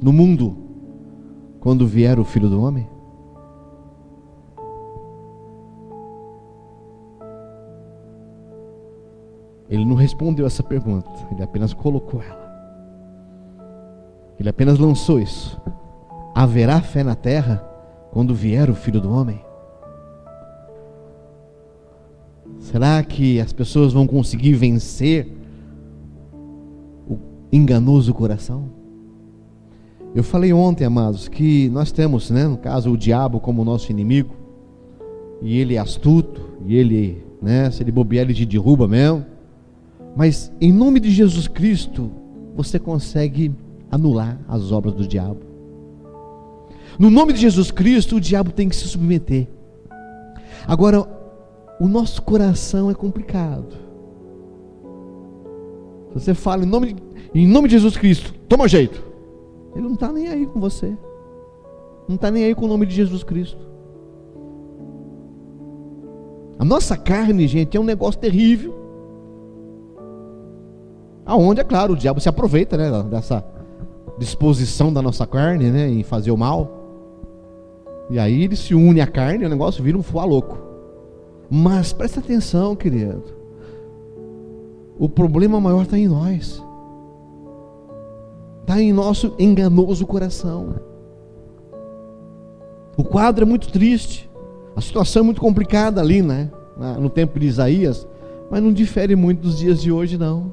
[0.00, 0.56] no mundo,
[1.58, 2.86] quando vier o filho do homem?
[9.68, 12.46] Ele não respondeu essa pergunta, ele apenas colocou ela.
[14.38, 15.60] Ele apenas lançou isso.
[16.34, 17.64] Haverá fé na terra
[18.12, 19.40] quando vier o filho do homem?
[22.58, 25.32] Será que as pessoas vão conseguir vencer
[27.08, 27.18] o
[27.50, 28.70] enganoso coração?
[30.14, 34.34] Eu falei ontem, amados, que nós temos, né, no caso, o diabo como nosso inimigo,
[35.42, 39.26] e ele é astuto, e ele, né, se ele bobear, ele te derruba mesmo.
[40.16, 42.10] Mas em nome de Jesus Cristo,
[42.54, 43.54] você consegue
[43.90, 45.40] anular as obras do diabo.
[46.98, 49.46] No nome de Jesus Cristo, o diabo tem que se submeter.
[50.66, 51.06] Agora,
[51.78, 53.76] o nosso coração é complicado.
[56.14, 56.96] Você fala em nome
[57.34, 59.04] em nome de Jesus Cristo, toma jeito.
[59.74, 60.96] Ele não está nem aí com você.
[62.08, 63.58] Não está nem aí com o nome de Jesus Cristo.
[66.58, 68.74] A nossa carne, gente, é um negócio terrível.
[71.26, 73.44] Aonde, é claro, o diabo se aproveita né, dessa
[74.16, 76.70] disposição da nossa carne né, em fazer o mal.
[78.08, 80.56] E aí ele se une à carne e o negócio vira um fuá louco.
[81.50, 83.24] Mas presta atenção, querido.
[84.98, 86.62] O problema maior está em nós.
[88.62, 90.76] Está em nosso enganoso coração.
[92.96, 94.30] O quadro é muito triste.
[94.74, 96.50] A situação é muito complicada ali, né?
[96.98, 98.06] No tempo de Isaías.
[98.50, 100.52] Mas não difere muito dos dias de hoje, não.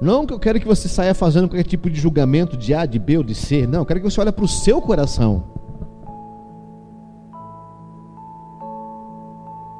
[0.00, 2.98] Não que eu quero que você saia fazendo qualquer tipo de julgamento de A, de
[2.98, 3.66] B ou de C.
[3.66, 5.44] Não, eu quero que você olhe para o seu coração.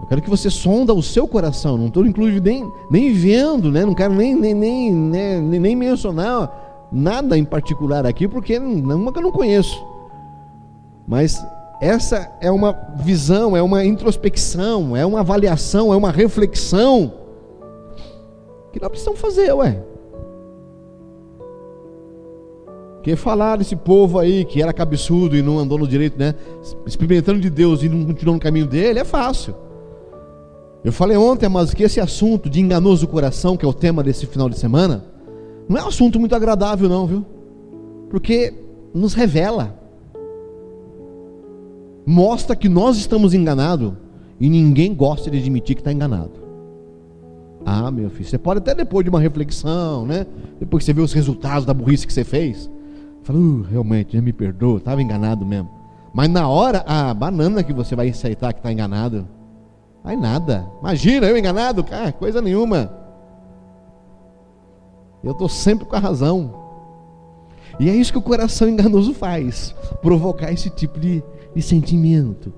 [0.00, 1.76] Eu quero que você sonda o seu coração.
[1.76, 3.84] Não estou, inclusive, nem, nem vendo, né?
[3.84, 5.40] não quero nem, nem, nem, né?
[5.40, 9.84] nem, nem mencionar nada em particular aqui, porque uma que eu não conheço.
[11.06, 11.44] Mas
[11.80, 17.12] essa é uma visão, é uma introspecção, é uma avaliação, é uma reflexão
[18.72, 19.82] que nós precisamos fazer, ué.
[23.06, 26.34] Porque falar desse povo aí que era cabeçudo e não andou no direito, né?
[26.84, 29.54] Experimentando de Deus e não continuou no caminho dele, é fácil.
[30.82, 34.26] Eu falei ontem, mas que esse assunto de enganoso coração, que é o tema desse
[34.26, 35.04] final de semana,
[35.68, 37.24] não é um assunto muito agradável, não, viu?
[38.10, 38.52] Porque
[38.92, 39.78] nos revela,
[42.04, 43.92] mostra que nós estamos enganados
[44.40, 46.32] e ninguém gosta de admitir que está enganado.
[47.64, 50.26] Ah, meu filho, você pode até depois de uma reflexão, né?
[50.58, 52.68] Depois que você vê os resultados da burrice que você fez,
[53.26, 55.68] fala, uh, realmente, me perdoa, estava enganado mesmo.
[56.12, 59.28] Mas na hora, a banana que você vai aceitar que está enganado.
[60.02, 60.66] Aí nada.
[60.80, 61.82] Imagina, eu enganado?
[61.84, 62.90] Cara, coisa nenhuma.
[65.22, 66.54] Eu estou sempre com a razão.
[67.78, 71.22] E é isso que o coração enganoso faz provocar esse tipo de,
[71.54, 72.52] de sentimento.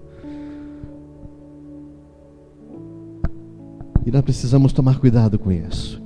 [4.04, 6.00] E nós precisamos tomar cuidado com isso.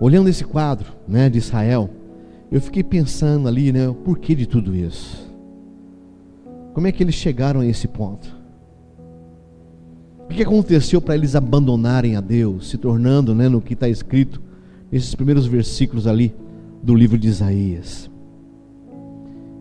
[0.00, 1.90] Olhando esse quadro né, de Israel,
[2.50, 5.28] eu fiquei pensando ali, né, o porquê de tudo isso.
[6.72, 8.36] Como é que eles chegaram a esse ponto?
[10.24, 14.40] O que aconteceu para eles abandonarem a Deus, se tornando né, no que está escrito
[14.90, 16.34] nesses primeiros versículos ali
[16.82, 18.10] do livro de Isaías?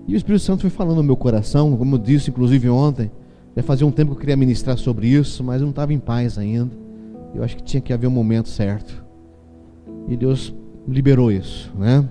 [0.07, 3.11] E o Espírito Santo foi falando no meu coração, como eu disse inclusive ontem,
[3.55, 5.99] já fazia um tempo que eu queria ministrar sobre isso, mas eu não estava em
[5.99, 6.71] paz ainda.
[7.33, 9.03] Eu acho que tinha que haver um momento certo.
[10.07, 10.53] E Deus
[10.87, 12.07] liberou isso, né?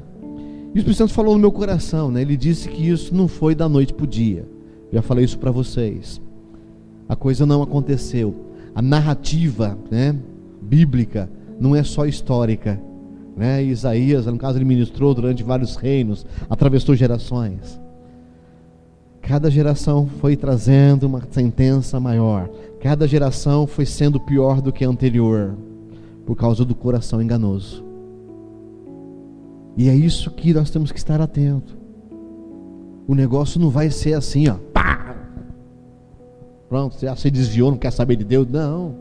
[0.76, 2.20] E o Espírito Santo falou no meu coração, né?
[2.20, 4.46] Ele disse que isso não foi da noite para o dia.
[4.92, 6.20] Já falei isso para vocês.
[7.08, 10.14] A coisa não aconteceu a narrativa né,
[10.60, 12.78] bíblica não é só histórica.
[13.34, 13.64] Né?
[13.64, 17.80] Isaías, no caso, ele ministrou durante vários reinos, atravessou gerações.
[19.22, 22.50] Cada geração foi trazendo uma sentença maior.
[22.78, 25.56] Cada geração foi sendo pior do que a anterior,
[26.26, 27.85] por causa do coração enganoso.
[29.76, 31.76] E é isso que nós temos que estar atento.
[33.06, 34.56] O negócio não vai ser assim, ó.
[36.68, 38.48] Pronto, você se desviou, não quer saber de Deus.
[38.48, 38.96] Não.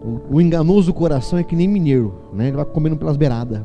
[0.00, 2.48] O, o enganoso coração é que nem mineiro, né?
[2.48, 3.62] Ele vai comendo pelas beiradas.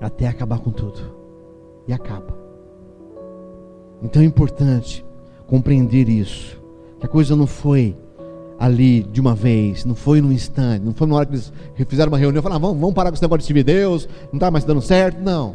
[0.00, 0.98] Até acabar com tudo.
[1.86, 2.34] E acaba.
[4.02, 5.04] Então é importante
[5.46, 6.58] compreender isso.
[6.98, 7.94] Que a coisa não foi
[8.60, 11.50] ali de uma vez, não foi num instante, não foi na hora que eles
[11.88, 14.06] fizeram uma reunião e falaram, ah, vamos, vamos parar com esse negócio de servir Deus,
[14.30, 15.18] não está mais dando certo.
[15.22, 15.54] Não.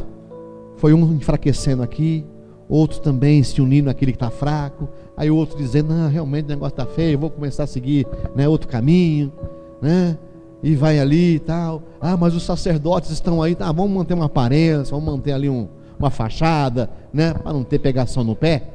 [0.77, 2.25] Foi um enfraquecendo aqui,
[2.67, 6.49] outro também se unindo àquele que está fraco, aí o outro dizendo, não, realmente o
[6.49, 9.31] negócio está feio, vou começar a seguir né, outro caminho,
[9.79, 10.17] né?
[10.63, 11.83] E vai ali e tal.
[12.01, 15.67] Ah, mas os sacerdotes estão aí, tá, vamos manter uma aparência, vamos manter ali um,
[15.99, 17.35] uma fachada, né?
[17.35, 18.67] Para não ter pegação no pé.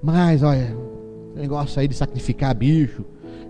[0.00, 0.76] Mas, olha,
[1.34, 3.04] negócio aí de sacrificar bicho,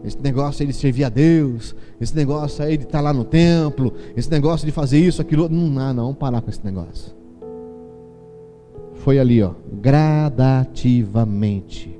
[0.04, 3.92] esse negócio aí de servir a Deus, esse negócio aí de estar lá no templo,
[4.16, 5.48] esse negócio de fazer isso, aquilo.
[5.48, 7.14] Não, não, não, parar com esse negócio.
[8.94, 11.98] Foi ali, ó, gradativamente.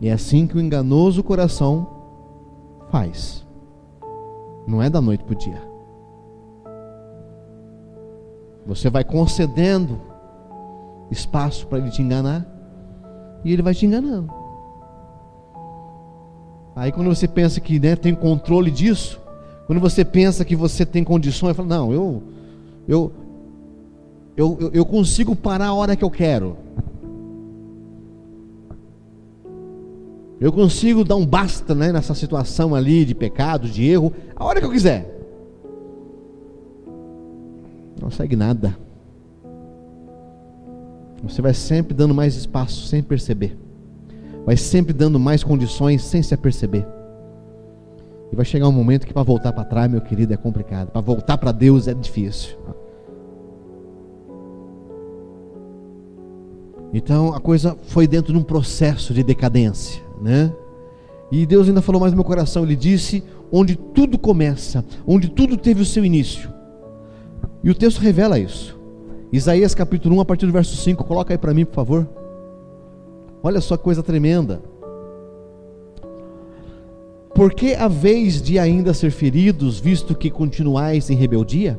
[0.00, 1.88] E é assim que o enganoso coração
[2.90, 3.44] faz.
[4.66, 5.62] Não é da noite para o dia.
[8.66, 10.00] Você vai concedendo
[11.10, 12.46] espaço para ele te enganar
[13.44, 14.43] e ele vai te enganando.
[16.76, 19.20] Aí quando você pensa que né, tem controle disso,
[19.66, 22.22] quando você pensa que você tem condições, fala, não, eu,
[22.88, 23.12] eu,
[24.36, 26.56] eu, eu consigo parar a hora que eu quero.
[30.40, 34.60] Eu consigo dar um basta né, nessa situação ali de pecado, de erro, a hora
[34.60, 35.10] que eu quiser.
[38.00, 38.76] Não segue nada.
[41.22, 43.63] Você vai sempre dando mais espaço sem perceber.
[44.44, 46.86] Vai sempre dando mais condições sem se aperceber.
[48.30, 50.90] E vai chegar um momento que para voltar para trás, meu querido, é complicado.
[50.90, 52.56] Para voltar para Deus é difícil.
[56.92, 60.52] Então a coisa foi dentro de um processo de decadência, né?
[61.30, 62.62] E Deus ainda falou mais no meu coração.
[62.62, 66.52] Ele disse: onde tudo começa, onde tudo teve o seu início.
[67.62, 68.78] E o texto revela isso.
[69.32, 72.23] Isaías capítulo 1, a partir do verso 5, coloca aí para mim, por favor.
[73.44, 74.62] Olha só coisa tremenda.
[77.34, 81.78] Porque a vez de ainda ser feridos, visto que continuais em rebeldia?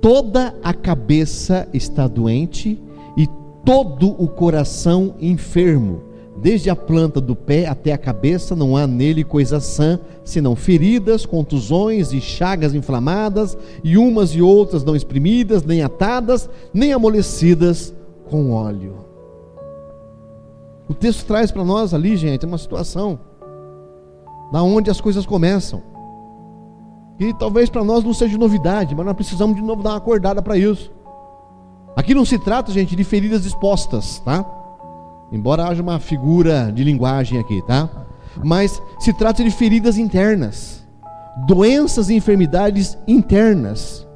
[0.00, 2.80] Toda a cabeça está doente
[3.16, 3.26] e
[3.64, 6.04] todo o coração enfermo
[6.40, 11.26] desde a planta do pé até a cabeça, não há nele coisa sã, senão feridas,
[11.26, 17.92] contusões e chagas inflamadas, e umas e outras não exprimidas, nem atadas, nem amolecidas
[18.30, 19.07] com óleo.
[20.88, 23.20] O texto traz para nós ali, gente, uma situação
[24.50, 25.82] da onde as coisas começam.
[27.18, 30.40] E talvez para nós não seja novidade, mas nós precisamos de novo dar uma acordada
[30.40, 30.90] para isso.
[31.96, 34.44] Aqui não se trata, gente, de feridas expostas, tá?
[35.32, 37.90] Embora haja uma figura de linguagem aqui, tá?
[38.42, 40.86] Mas se trata de feridas internas,
[41.46, 44.06] doenças e enfermidades internas.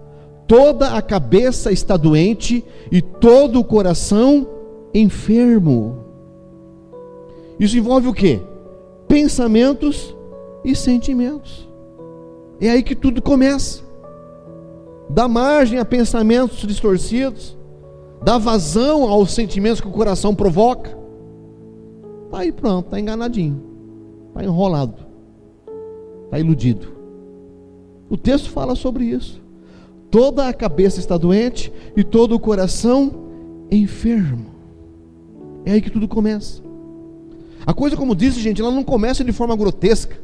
[0.47, 4.47] Toda a cabeça está doente e todo o coração
[4.95, 5.99] enfermo.
[7.59, 8.41] Isso envolve o que?
[9.09, 10.15] Pensamentos
[10.65, 11.69] e sentimentos.
[12.61, 13.83] É aí que tudo começa.
[15.09, 17.57] Dá margem a pensamentos distorcidos,
[18.23, 20.97] dá vazão aos sentimentos que o coração provoca.
[22.27, 23.61] Está aí pronto, está enganadinho,
[24.29, 24.95] está enrolado,
[26.25, 26.89] está iludido.
[28.09, 29.43] O texto fala sobre isso.
[30.11, 33.13] Toda a cabeça está doente e todo o coração
[33.71, 34.47] enfermo.
[35.65, 36.63] É aí que tudo começa.
[37.67, 40.17] A coisa, como disse, gente, ela não começa de forma grotesca,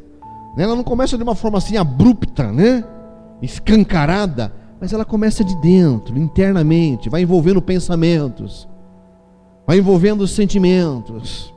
[0.57, 0.65] né?
[0.65, 2.85] ela não começa de uma forma assim abrupta, né?
[3.41, 8.69] escancarada, mas ela começa de dentro, internamente, vai envolvendo pensamentos,
[9.67, 11.53] vai envolvendo sentimentos.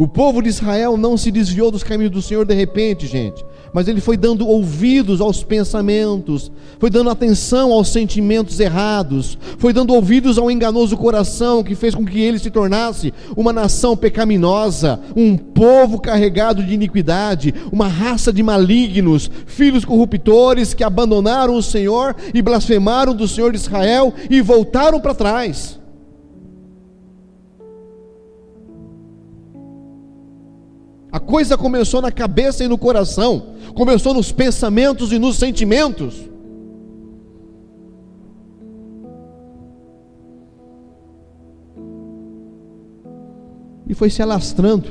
[0.00, 3.86] O povo de Israel não se desviou dos caminhos do Senhor de repente, gente, mas
[3.86, 10.38] ele foi dando ouvidos aos pensamentos, foi dando atenção aos sentimentos errados, foi dando ouvidos
[10.38, 16.00] ao enganoso coração que fez com que ele se tornasse uma nação pecaminosa, um povo
[16.00, 23.14] carregado de iniquidade, uma raça de malignos, filhos corruptores que abandonaram o Senhor e blasfemaram
[23.14, 25.78] do Senhor de Israel e voltaram para trás.
[31.12, 36.28] A coisa começou na cabeça e no coração, começou nos pensamentos e nos sentimentos.
[43.88, 44.88] E foi se alastrando,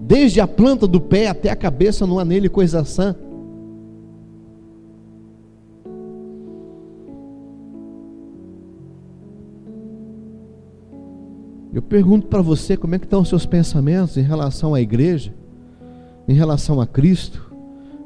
[0.00, 3.14] desde a planta do pé até a cabeça, não há nele coisa sã.
[11.72, 15.34] Eu pergunto para você como é que estão os seus pensamentos em relação à igreja,
[16.26, 17.52] em relação a Cristo,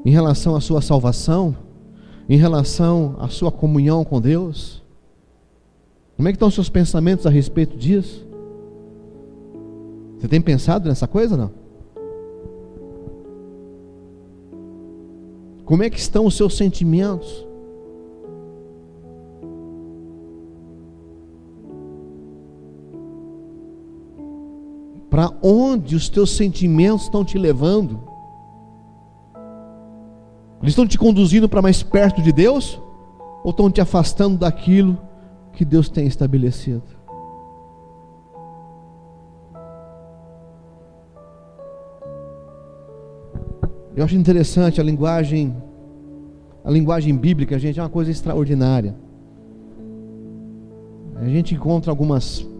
[0.05, 1.57] em relação à sua salvação,
[2.29, 4.83] em relação à sua comunhão com Deus.
[6.17, 8.27] Como é que estão os seus pensamentos a respeito disso?
[10.19, 11.51] Você tem pensado nessa coisa não?
[15.65, 17.47] Como é que estão os seus sentimentos?
[25.13, 28.01] para onde os teus sentimentos estão te levando?
[30.63, 32.81] Eles estão te conduzindo para mais perto de Deus?
[33.45, 34.99] Ou estão te afastando daquilo
[35.53, 36.83] que Deus tem estabelecido?
[43.95, 45.55] Eu acho interessante a linguagem,
[46.65, 48.97] a linguagem bíblica, gente, é uma coisa extraordinária.
[51.17, 52.51] A gente encontra algumas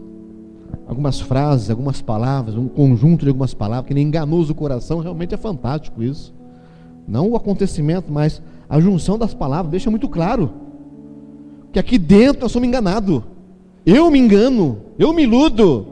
[0.87, 5.33] algumas frases, algumas palavras, um conjunto de algumas palavras que nem enganoso o coração, realmente
[5.33, 6.33] é fantástico isso.
[7.07, 10.51] Não o acontecimento, mas a junção das palavras deixa muito claro
[11.71, 13.23] que aqui dentro nós somos enganados.
[13.85, 15.87] Eu me engano, eu me iludo.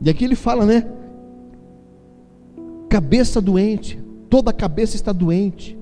[0.00, 0.86] E aqui ele fala, né?
[2.88, 3.98] Cabeça doente,
[4.30, 5.76] toda a cabeça está doente.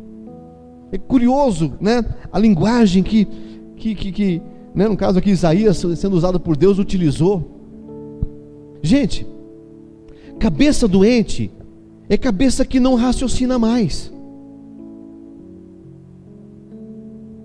[0.90, 2.04] É curioso, né?
[2.32, 3.26] A linguagem que,
[3.76, 4.42] que, que, que
[4.74, 4.88] né?
[4.88, 7.50] no caso aqui, Isaías, sendo usado por Deus, utilizou.
[8.82, 9.26] Gente,
[10.38, 11.50] cabeça doente
[12.08, 14.12] é cabeça que não raciocina mais.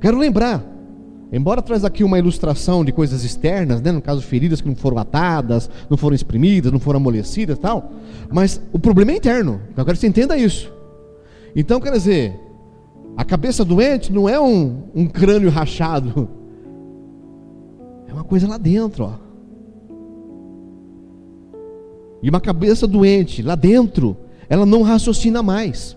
[0.02, 0.66] Quero lembrar,
[1.32, 3.92] embora traz aqui uma ilustração de coisas externas, né?
[3.92, 7.92] no caso feridas que não foram atadas, não foram exprimidas, não foram amolecidas, tal,
[8.32, 9.62] mas o problema é interno.
[9.76, 10.72] Eu quero que você entenda isso.
[11.56, 12.40] Então, quer dizer,
[13.18, 16.30] a cabeça doente não é um, um crânio rachado,
[18.10, 19.14] é uma coisa lá dentro, ó.
[22.22, 24.18] E uma cabeça doente lá dentro,
[24.50, 25.96] ela não raciocina mais.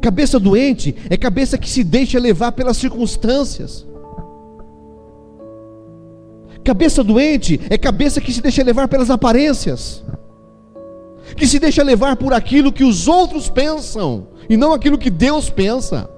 [0.00, 3.86] Cabeça doente é cabeça que se deixa levar pelas circunstâncias.
[6.62, 10.04] Cabeça doente é cabeça que se deixa levar pelas aparências,
[11.36, 15.48] que se deixa levar por aquilo que os outros pensam e não aquilo que Deus
[15.48, 16.10] pensa.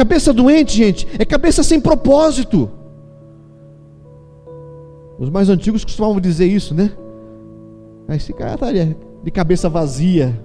[0.00, 2.70] Cabeça doente, gente, é cabeça sem propósito.
[5.18, 6.90] Os mais antigos costumavam dizer isso, né?
[8.08, 10.42] Esse cara está de cabeça vazia.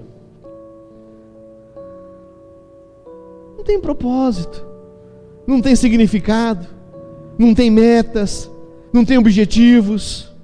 [3.57, 4.67] Não tem propósito,
[5.47, 6.67] não tem significado,
[7.39, 8.51] não tem metas,
[8.91, 10.35] não tem objetivos.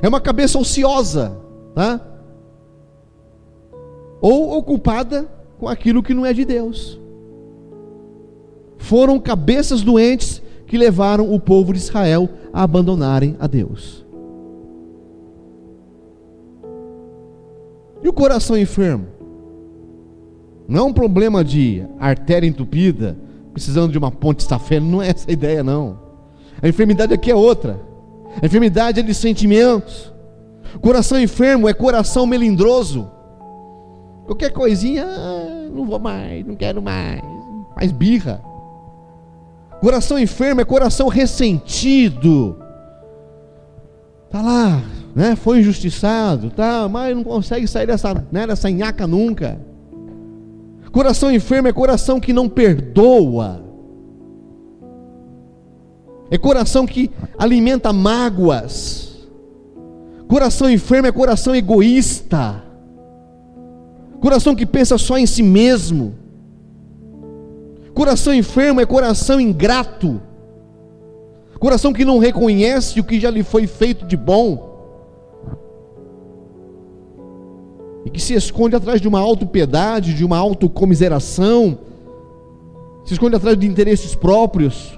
[0.00, 1.38] É uma cabeça ociosa,
[1.74, 2.00] tá?
[4.22, 5.28] Ou ocupada
[5.58, 6.98] com aquilo que não é de Deus
[8.78, 14.06] foram cabeças doentes que levaram o povo de Israel a abandonarem a Deus.
[18.02, 19.06] E o coração enfermo?
[20.68, 23.16] Não é um problema de artéria entupida,
[23.52, 25.98] precisando de uma ponte estafeta, não é essa a ideia, não.
[26.62, 27.80] A enfermidade aqui é outra.
[28.40, 30.12] A enfermidade é de sentimentos.
[30.80, 33.10] Coração enfermo é coração melindroso.
[34.26, 37.22] Qualquer coisinha, ah, não vou mais, não quero mais.
[37.74, 38.42] Faz birra.
[39.80, 42.56] Coração enfermo é coração ressentido.
[44.30, 44.82] Tá lá,
[45.14, 45.36] né?
[45.36, 46.88] Foi injustiçado, tá?
[46.88, 49.58] Mas não consegue sair dessa, né, dessa nhaca nunca.
[50.90, 53.64] Coração enfermo é coração que não perdoa.
[56.30, 59.26] É coração que alimenta mágoas.
[60.26, 62.62] Coração enfermo é coração egoísta.
[64.20, 66.14] Coração que pensa só em si mesmo.
[67.98, 70.22] Coração enfermo é coração ingrato,
[71.58, 74.68] coração que não reconhece o que já lhe foi feito de bom,
[78.04, 81.76] e que se esconde atrás de uma autopiedade, de uma autocomiseração,
[83.04, 84.96] se esconde atrás de interesses próprios.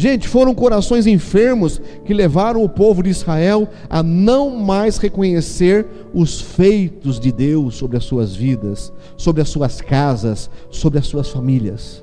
[0.00, 6.40] Gente, foram corações enfermos que levaram o povo de Israel a não mais reconhecer os
[6.40, 12.02] feitos de Deus sobre as suas vidas, sobre as suas casas, sobre as suas famílias.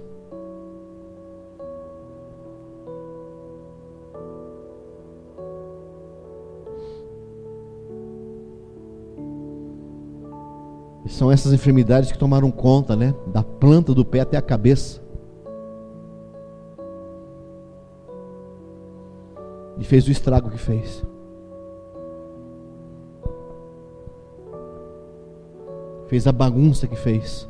[11.04, 15.07] E são essas enfermidades que tomaram conta, né, da planta do pé até a cabeça.
[19.80, 21.04] E fez o estrago que fez.
[26.08, 27.48] Fez a bagunça que fez.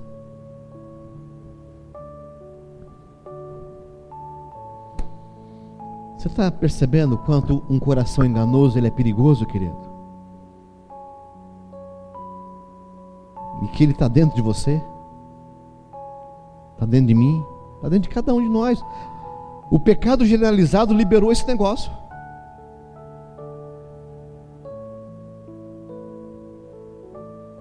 [6.17, 9.78] Você está percebendo quanto um coração enganoso ele é perigoso, querido?
[13.63, 14.82] E que ele está dentro de você?
[16.73, 17.43] Está dentro de mim?
[17.75, 18.84] Está dentro de cada um de nós.
[19.69, 21.91] O pecado generalizado liberou esse negócio.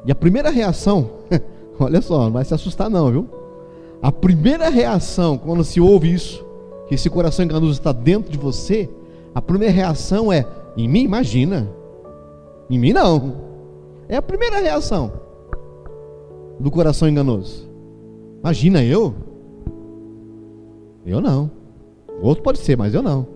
[0.07, 1.11] E a primeira reação,
[1.80, 3.28] olha só, não vai se assustar não, viu?
[4.00, 6.44] A primeira reação quando se ouve isso,
[6.86, 8.88] que esse coração enganoso está dentro de você,
[9.34, 10.46] a primeira reação é:
[10.76, 11.68] em mim, imagina.
[12.70, 13.34] Em mim não.
[14.09, 15.12] É a primeira reação
[16.61, 17.68] do coração enganoso.
[18.40, 19.14] Imagina eu?
[21.04, 21.50] Eu não.
[22.22, 23.26] Outro pode ser, mas eu não.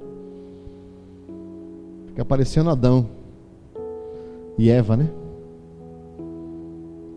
[2.06, 3.06] Fica parecendo Adão.
[4.56, 5.08] e Eva, né?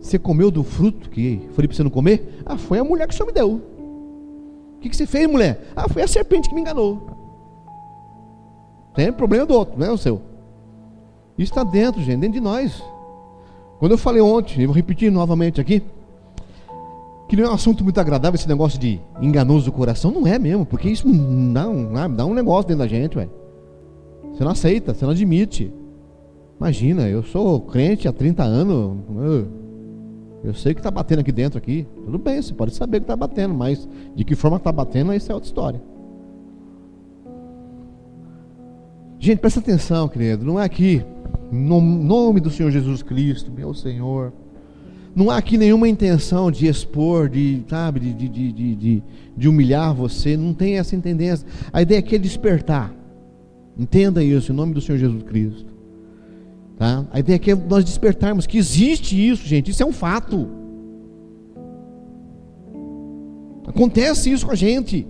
[0.04, 2.42] Você comeu do fruto que falei para você não comer?
[2.44, 3.52] Ah, foi a mulher que o senhor me deu.
[3.52, 5.68] O que, que você fez, mulher?
[5.74, 7.08] Ah, foi a serpente que me enganou.
[8.94, 10.20] Tem problema do outro, não é o seu.
[11.38, 12.84] Isso está dentro, gente, dentro de nós.
[13.78, 15.82] Quando eu falei ontem, eu vou repetir novamente aqui,
[17.26, 20.38] que não é um assunto muito agradável esse negócio de enganoso do coração, não é
[20.38, 23.26] mesmo, porque isso não, dá um negócio dentro da gente, ué.
[24.34, 25.72] Você não aceita, você não admite.
[26.60, 29.63] Imagina, eu sou crente há 30 anos, eu
[30.52, 31.86] sei que está batendo aqui dentro aqui.
[32.04, 35.32] Tudo bem, você pode saber que está batendo, mas de que forma está batendo, isso
[35.32, 35.80] é outra história.
[39.18, 40.44] Gente, presta atenção, querido.
[40.44, 41.02] Não é aqui,
[41.50, 44.34] no nome do Senhor Jesus Cristo, meu Senhor.
[45.16, 49.02] Não há aqui nenhuma intenção de expor, de, sabe, de, de, de, de,
[49.34, 50.36] de humilhar você.
[50.36, 51.46] Não tem essa tendência.
[51.72, 52.92] A ideia aqui é despertar.
[53.78, 55.73] Entenda isso, em nome do Senhor Jesus Cristo.
[56.76, 57.04] Tá?
[57.12, 59.70] A ideia aqui é nós despertarmos que existe isso, gente.
[59.70, 60.48] Isso é um fato.
[63.66, 65.06] Acontece isso com a gente.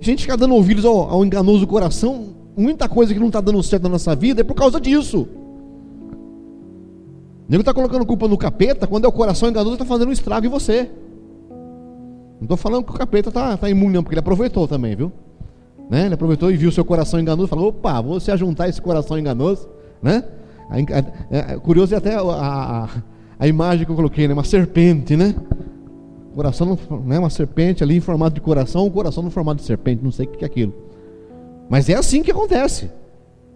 [0.00, 3.62] A gente fica dando ouvidos ao, ao enganoso coração, muita coisa que não está dando
[3.62, 5.26] certo na nossa vida é por causa disso.
[7.48, 10.12] O nego está colocando culpa no capeta quando é o coração enganoso está fazendo um
[10.12, 10.90] estrago em você.
[12.38, 15.10] Não estou falando que o capeta está tá imune, não, porque ele aproveitou também, viu?
[15.90, 16.04] Né?
[16.06, 19.18] Ele aproveitou e viu seu coração enganoso e falou: opa, vou se ajuntar esse coração
[19.18, 19.68] enganoso.
[20.00, 20.22] Né?
[20.70, 22.88] A, a, curioso é até a,
[23.38, 24.34] a, imagem que eu coloquei, né?
[24.34, 25.34] uma serpente, né?
[26.34, 27.18] Coração, né?
[27.18, 30.26] uma serpente ali em formato de coração, o coração no formato de serpente, não sei
[30.26, 30.74] o que é aquilo.
[31.68, 32.90] Mas é assim que acontece.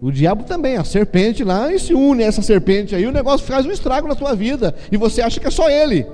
[0.01, 3.47] O diabo também, a serpente lá, e se une a essa serpente aí, o negócio
[3.47, 6.05] faz um estrago na sua vida, e você acha que é só ele.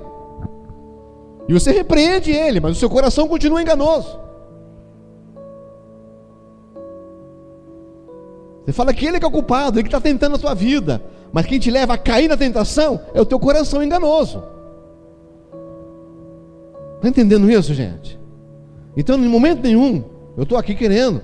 [1.48, 4.16] E você repreende ele, mas o seu coração continua enganoso.
[8.70, 10.54] Você fala que ele é, que é o culpado, ele que está tentando a sua
[10.54, 11.02] vida,
[11.32, 14.42] mas quem te leva a cair na tentação é o teu coração enganoso.
[16.96, 18.18] Está entendendo isso, gente?
[18.96, 20.04] Então, em momento nenhum,
[20.36, 21.22] eu estou aqui querendo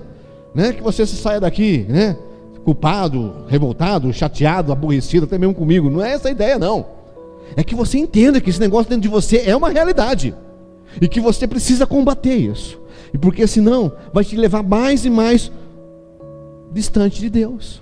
[0.57, 0.73] né?
[0.73, 2.17] Que você se saia daqui, né?
[2.65, 5.87] Culpado, revoltado, chateado, aborrecido, até mesmo comigo.
[5.87, 6.83] Não é essa a ideia, não.
[7.55, 10.35] É que você entenda que esse negócio dentro de você é uma realidade.
[10.99, 12.79] E que você precisa combater isso.
[13.13, 15.51] E porque senão vai te levar mais e mais
[16.71, 17.81] distante de Deus.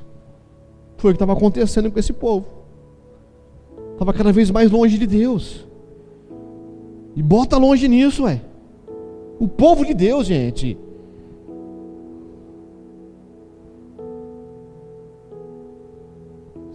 [0.97, 2.45] Foi o que estava acontecendo com esse povo.
[3.93, 5.65] Estava cada vez mais longe de Deus.
[7.15, 8.41] E bota longe nisso, ué.
[9.39, 10.77] O povo de Deus, gente,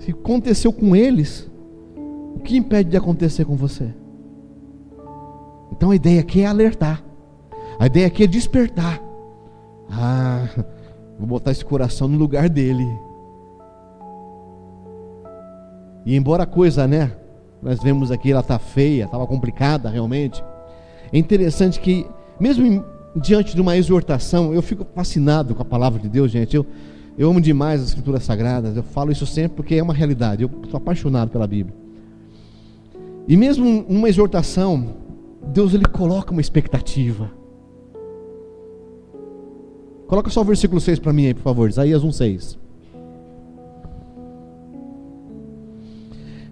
[0.00, 1.48] Se aconteceu com eles,
[2.34, 3.94] o que impede de acontecer com você?
[5.70, 7.04] Então a ideia aqui é alertar.
[7.78, 9.00] A ideia aqui é despertar.
[11.20, 12.88] Vou botar esse coração no lugar dele.
[16.06, 17.12] E embora a coisa, né,
[17.62, 20.42] nós vemos aqui, ela está feia, estava complicada realmente.
[21.12, 22.06] É interessante que,
[22.40, 22.82] mesmo em,
[23.14, 26.56] diante de uma exortação, eu fico fascinado com a palavra de Deus, gente.
[26.56, 26.64] Eu,
[27.18, 30.44] eu amo demais as escrituras sagradas, eu falo isso sempre porque é uma realidade.
[30.44, 31.76] Eu sou apaixonado pela Bíblia.
[33.28, 34.94] E mesmo numa exortação,
[35.48, 37.39] Deus ele coloca uma expectativa.
[40.10, 41.70] Coloca só o versículo 6 para mim aí, por favor.
[41.70, 42.58] Isaías 1:6.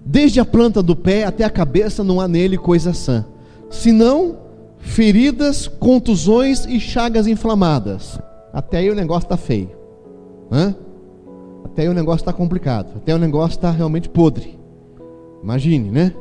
[0.06, 3.26] Desde a planta do pé até a cabeça não há nele coisa sã,
[3.68, 4.38] senão
[4.78, 8.20] feridas, contusões e chagas inflamadas.
[8.52, 9.72] Até aí o negócio está feio.
[10.52, 10.72] Hã?
[11.64, 12.92] Até aí o negócio está complicado.
[12.96, 14.56] Até o negócio está realmente podre.
[15.42, 16.14] Imagine, né?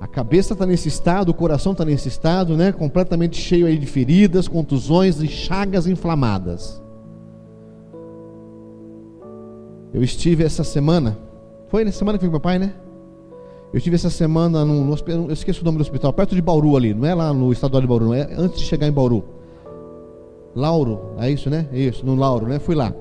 [0.00, 2.72] A cabeça está nesse estado, o coração está nesse estado, né?
[2.72, 6.82] Completamente cheio aí de feridas, contusões e chagas inflamadas.
[9.92, 11.18] Eu estive essa semana,
[11.68, 12.72] foi na semana que foi meu pai, né?
[13.72, 16.76] Eu estive essa semana no, no eu esqueci o nome do hospital, perto de Bauru
[16.76, 19.22] ali, não é lá no estadual de Bauru, não é antes de chegar em Bauru.
[20.54, 21.68] Lauro, é isso, né?
[21.72, 22.58] Isso, no Lauro, né?
[22.58, 22.92] Fui lá.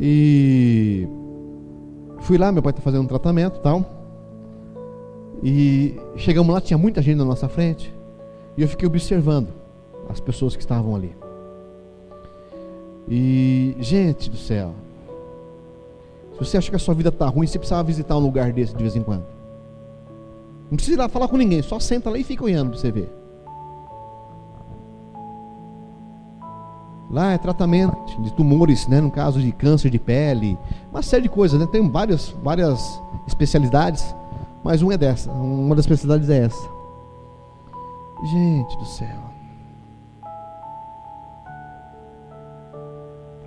[0.00, 1.06] E
[2.20, 3.93] fui lá, meu pai está fazendo um tratamento tal.
[5.44, 7.94] E chegamos lá, tinha muita gente na nossa frente.
[8.56, 9.48] E eu fiquei observando
[10.08, 11.14] as pessoas que estavam ali.
[13.06, 14.74] E, gente do céu,
[16.32, 18.74] se você acha que a sua vida está ruim, você precisava visitar um lugar desse
[18.74, 19.24] de vez em quando.
[20.70, 22.90] Não precisa ir lá falar com ninguém, só senta lá e fica olhando para você
[22.90, 23.12] ver.
[27.10, 30.58] Lá é tratamento de tumores, né, no caso de câncer de pele,
[30.90, 31.66] uma série de coisas, né?
[31.70, 34.14] Tem várias, várias especialidades,
[34.64, 36.68] mas uma é dessa, uma das especialidades é essa.
[38.24, 39.34] Gente do céu.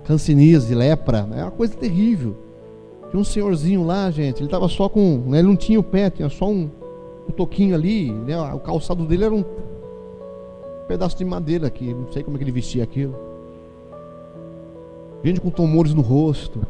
[0.04, 2.38] Cancinise, lepra, é uma coisa terrível.
[3.10, 5.24] Tinha um senhorzinho lá, gente, ele estava só com.
[5.26, 6.70] Né, ele não tinha o pé, tinha só um,
[7.28, 8.12] um toquinho ali.
[8.12, 9.44] Né, o calçado dele era um
[10.88, 11.94] pedaço de madeira aqui.
[11.96, 13.16] Não sei como é que ele vestia aquilo.
[15.24, 16.62] Gente com tumores no rosto.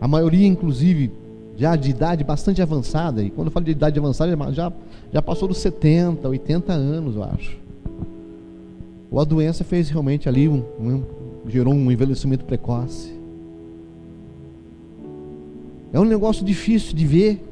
[0.00, 1.12] A maioria, inclusive,
[1.56, 3.22] já de idade bastante avançada.
[3.22, 4.72] E quando eu falo de idade avançada, já,
[5.12, 7.58] já passou dos 70, 80 anos, eu acho.
[9.10, 11.02] Ou a doença fez realmente ali um, um
[11.46, 13.12] gerou um envelhecimento precoce.
[15.92, 17.44] É um negócio difícil de ver,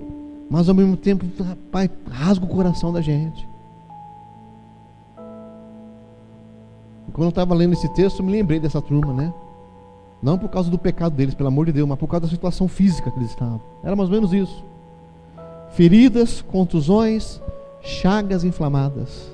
[0.49, 3.47] mas ao mesmo tempo, rapaz, rasga o coração da gente.
[7.13, 9.35] Quando eu estava lendo esse texto, eu me lembrei dessa turma, né?
[10.23, 12.67] Não por causa do pecado deles, pelo amor de Deus, mas por causa da situação
[12.67, 13.61] física que eles estavam.
[13.85, 14.65] Era mais ou menos isso.
[15.71, 17.41] Feridas, contusões,
[17.81, 19.31] chagas inflamadas.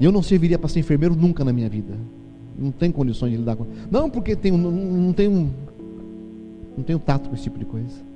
[0.00, 1.94] Eu não serviria para ser enfermeiro nunca na minha vida.
[2.56, 3.66] Não tenho condições de lidar com.
[3.90, 5.50] Não, porque tenho, não, não tenho,
[6.76, 8.08] não tenho tato com esse tipo de coisa.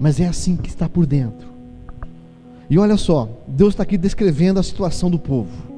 [0.00, 1.48] Mas é assim que está por dentro.
[2.70, 5.71] E olha só, Deus está aqui descrevendo a situação do povo.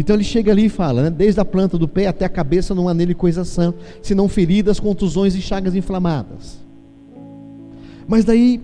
[0.00, 2.74] Então ele chega ali e fala, né, desde a planta do pé até a cabeça
[2.74, 6.58] não há nele coisa sã, senão feridas, contusões e chagas inflamadas.
[8.08, 8.62] Mas daí,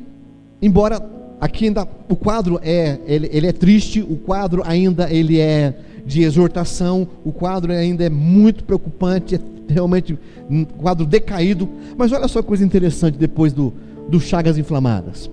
[0.63, 0.99] embora
[1.39, 5.75] aqui ainda o quadro é ele, ele é triste, o quadro ainda ele é
[6.07, 10.19] de exortação, o quadro ainda é muito preocupante, é realmente
[10.49, 11.69] um quadro decaído.
[11.99, 13.75] Mas olha só que coisa interessante depois do,
[14.09, 15.31] do chagas inflamadas.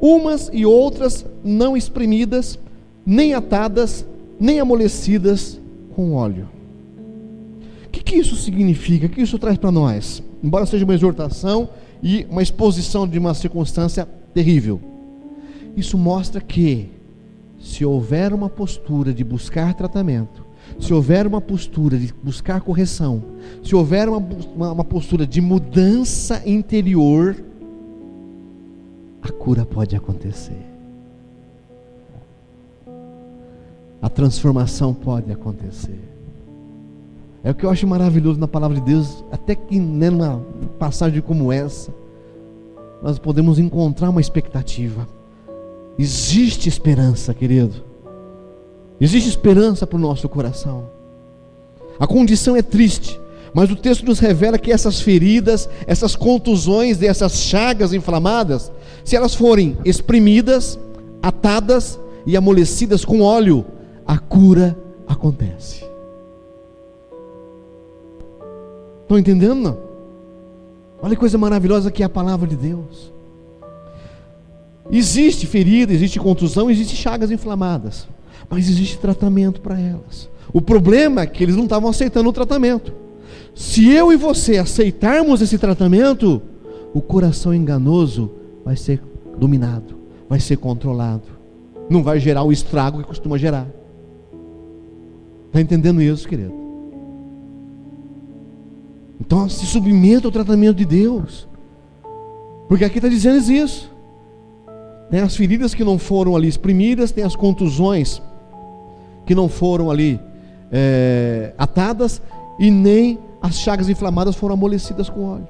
[0.00, 2.58] Umas e outras não espremidas,
[3.06, 4.04] nem atadas,
[4.38, 5.60] nem amolecidas
[5.94, 6.48] com óleo.
[7.86, 9.06] O que, que isso significa?
[9.06, 10.22] O que isso traz para nós?
[10.42, 11.68] Embora seja uma exortação
[12.02, 14.80] e uma exposição de uma circunstância terrível.
[15.76, 16.90] Isso mostra que,
[17.60, 20.44] se houver uma postura de buscar tratamento,
[20.78, 23.22] se houver uma postura de buscar correção,
[23.62, 24.18] se houver uma,
[24.54, 27.42] uma, uma postura de mudança interior,
[29.22, 30.73] a cura pode acontecer.
[34.04, 35.98] A transformação pode acontecer.
[37.42, 40.44] É o que eu acho maravilhoso na palavra de Deus, até que né, numa
[40.78, 41.90] passagem como essa,
[43.02, 45.08] nós podemos encontrar uma expectativa.
[45.98, 47.82] Existe esperança, querido.
[49.00, 50.90] Existe esperança para o nosso coração.
[51.98, 53.18] A condição é triste,
[53.54, 58.70] mas o texto nos revela que essas feridas, essas contusões e essas chagas inflamadas,
[59.02, 60.78] se elas forem exprimidas,
[61.22, 63.64] atadas e amolecidas com óleo,
[64.06, 64.76] a cura
[65.06, 65.84] acontece.
[69.02, 69.56] Estão entendendo?
[69.56, 69.78] Não?
[71.02, 73.12] Olha que coisa maravilhosa que é a palavra de Deus.
[74.90, 78.06] Existe ferida, existe contusão, existe chagas inflamadas,
[78.48, 80.28] mas existe tratamento para elas.
[80.52, 82.92] O problema é que eles não estavam aceitando o tratamento.
[83.54, 86.42] Se eu e você aceitarmos esse tratamento,
[86.92, 88.30] o coração enganoso
[88.64, 89.02] vai ser
[89.38, 89.96] dominado,
[90.28, 91.24] vai ser controlado,
[91.88, 93.66] não vai gerar o estrago que costuma gerar.
[95.54, 96.52] Está entendendo isso, querido?
[99.20, 101.46] Então se submeta ao tratamento de Deus,
[102.68, 103.88] porque aqui está dizendo isso.
[105.12, 108.20] Tem as feridas que não foram ali exprimidas, tem as contusões
[109.24, 110.20] que não foram ali
[110.72, 112.20] é, atadas,
[112.58, 115.48] e nem as chagas inflamadas foram amolecidas com óleo.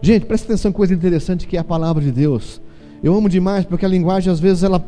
[0.00, 2.62] Gente, presta atenção, coisa interessante que é a palavra de Deus.
[3.02, 4.80] Eu amo demais porque a linguagem às vezes ela,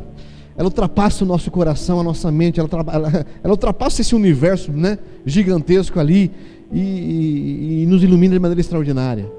[0.56, 4.98] ela ultrapassa o nosso coração, a nossa mente, ela, ela, ela ultrapassa esse universo né,
[5.24, 6.30] gigantesco ali
[6.72, 9.30] e, e, e nos ilumina de maneira extraordinária.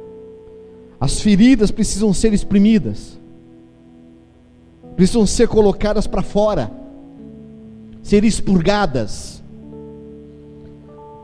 [0.99, 3.19] As feridas precisam ser exprimidas,
[4.95, 6.71] precisam ser colocadas para fora,
[8.03, 9.41] ser expurgadas.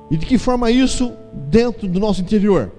[0.09, 1.11] E de que forma isso
[1.49, 2.71] dentro do nosso interior?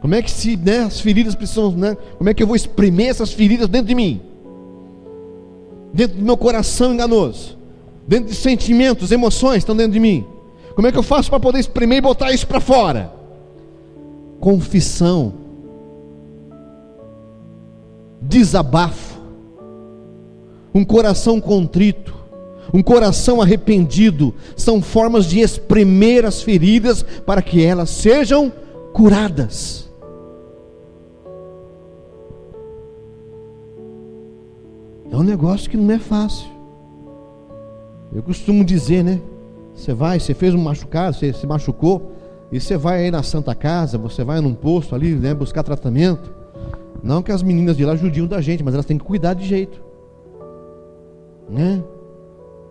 [0.00, 3.08] Como é que se né, as feridas precisam, né, como é que eu vou exprimir
[3.08, 4.20] essas feridas dentro de mim?
[5.92, 7.56] Dentro do meu coração enganoso,
[8.06, 10.24] dentro de sentimentos, emoções estão dentro de mim.
[10.74, 13.12] Como é que eu faço para poder exprimir e botar isso para fora?
[14.38, 15.34] Confissão
[18.20, 19.18] desabafo,
[20.74, 22.14] um coração contrito,
[22.72, 28.52] um coração arrependido, são formas de espremer as feridas para que elas sejam
[28.92, 29.87] curadas.
[35.10, 36.48] É um negócio que não é fácil.
[38.12, 39.20] Eu costumo dizer, né?
[39.74, 42.12] Você vai, você fez um machucado, você se machucou,
[42.50, 46.34] e você vai aí na Santa Casa, você vai num posto ali, né, buscar tratamento.
[47.02, 49.46] Não que as meninas de lá judiam da gente, mas elas têm que cuidar de
[49.46, 49.80] jeito.
[51.48, 51.82] Né?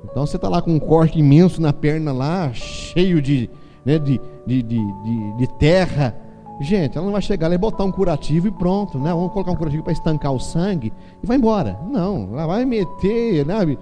[0.03, 3.49] Então você está lá com um corte imenso na perna lá, cheio de,
[3.85, 6.15] né, de, de, de, de, de terra.
[6.59, 9.11] Gente, ela não vai chegar lá e botar um curativo e pronto, né?
[9.11, 10.91] Vamos colocar um curativo para estancar o sangue
[11.21, 11.79] e vai embora.
[11.87, 13.77] Não, ela vai meter, né?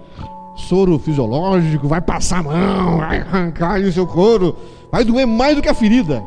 [0.56, 4.56] Soro fisiológico, vai passar a mão, vai arrancar o seu couro,
[4.92, 6.22] vai doer mais do que a ferida.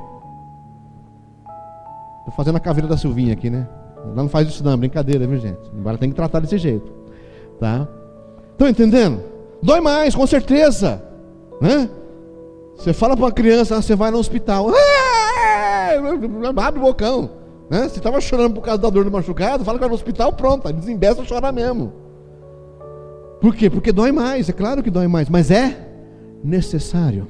[2.20, 3.68] Estou fazendo a caveira da Silvinha aqui, né?
[4.04, 5.60] Ela não faz isso não, brincadeira, viu gente?
[5.74, 6.91] Embora tem que tratar desse jeito,
[7.60, 7.88] tá?
[8.52, 9.22] Estão entendendo?
[9.62, 11.04] Dói mais, com certeza,
[11.62, 11.89] né?
[12.76, 14.72] Você fala para uma criança, ah, você vai no hospital,
[16.62, 17.30] abre o bocão,
[17.70, 17.88] né?
[17.89, 20.72] Se estava chorando por causa da dor do machucado, fala que vai no hospital, pronto,
[20.74, 21.93] desembesta chorar mesmo.
[23.39, 23.70] Por quê?
[23.70, 25.88] Porque dói mais, é claro que dói mais, mas é
[26.43, 27.28] necessário.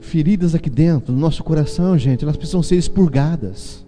[0.00, 3.86] Feridas aqui dentro, no nosso coração, gente, elas precisam ser expurgadas,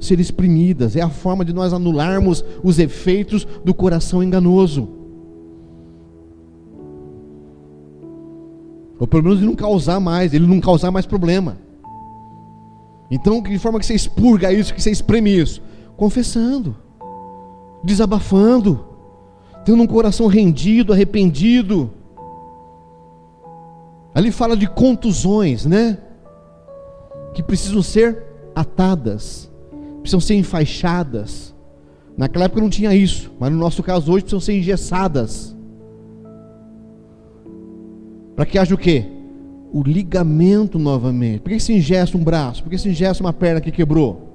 [0.00, 0.96] ser exprimidas.
[0.96, 4.88] É a forma de nós anularmos os efeitos do coração enganoso.
[8.98, 11.56] Ou pelo menos ele não causar mais, ele não causar mais problema.
[13.10, 15.62] Então, de forma que você expurga isso, que você espreme isso?
[15.96, 16.76] Confessando,
[17.82, 18.84] desabafando,
[19.64, 21.90] tendo um coração rendido, arrependido.
[24.14, 25.98] Ali fala de contusões, né?
[27.34, 29.50] Que precisam ser atadas,
[30.00, 31.54] precisam ser enfaixadas.
[32.16, 35.56] Naquela época não tinha isso, mas no nosso caso hoje precisam ser engessadas.
[38.34, 39.17] Para que haja o quê?
[39.72, 41.40] O ligamento novamente.
[41.40, 42.62] Por que se ingesta um braço?
[42.62, 44.28] Por que se ingesta uma perna que quebrou?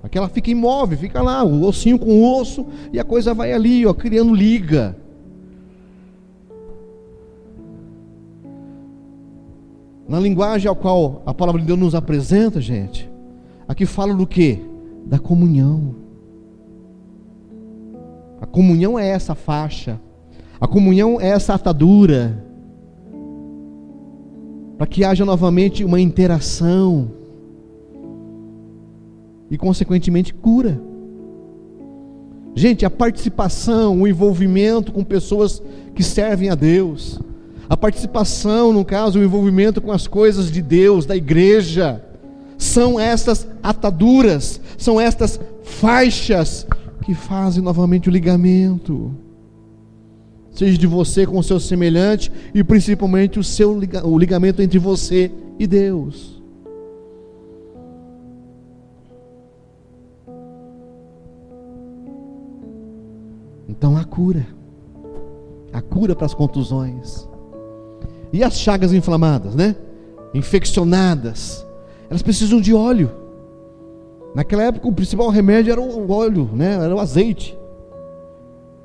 [0.00, 3.34] Para que ela fique imóvel, fica lá, o ossinho com o osso, e a coisa
[3.34, 4.96] vai ali, ó, criando liga.
[10.08, 13.10] Na linguagem ao qual a palavra de Deus nos apresenta, gente,
[13.66, 14.64] aqui fala do que?
[15.04, 15.96] Da comunhão.
[18.40, 20.00] A comunhão é essa faixa,
[20.60, 22.47] a comunhão é essa atadura
[24.78, 27.10] para que haja novamente uma interação.
[29.50, 30.80] E, consequentemente, cura.
[32.54, 35.60] Gente, a participação, o envolvimento com pessoas
[35.94, 37.18] que servem a Deus,
[37.68, 42.02] a participação, no caso, o envolvimento com as coisas de Deus, da igreja,
[42.56, 46.66] são estas ataduras, são estas faixas
[47.04, 49.12] que fazem novamente o ligamento
[50.58, 55.30] seja de você com o seu semelhante e principalmente o seu o ligamento entre você
[55.56, 56.42] e Deus.
[63.68, 64.44] Então a cura,
[65.72, 67.28] a cura para as contusões
[68.32, 69.76] e as chagas inflamadas, né?
[70.34, 71.64] Infeccionadas,
[72.10, 73.12] elas precisam de óleo.
[74.34, 76.74] Naquela época o principal remédio era o óleo, né?
[76.74, 77.56] Era o azeite.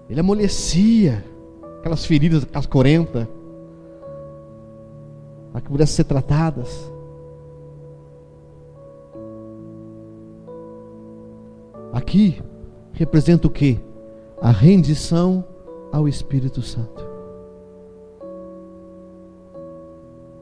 [0.08, 1.33] Ele amolecia
[1.84, 3.28] aquelas feridas cascorentas,
[5.52, 6.90] para que pudessem ser tratadas.
[11.92, 12.42] Aqui
[12.94, 13.82] representa o que?
[14.42, 15.44] A rendição
[15.92, 17.06] ao Espírito Santo.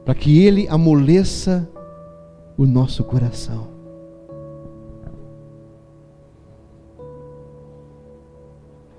[0.05, 1.67] Para que Ele amoleça
[2.55, 3.67] o nosso coração.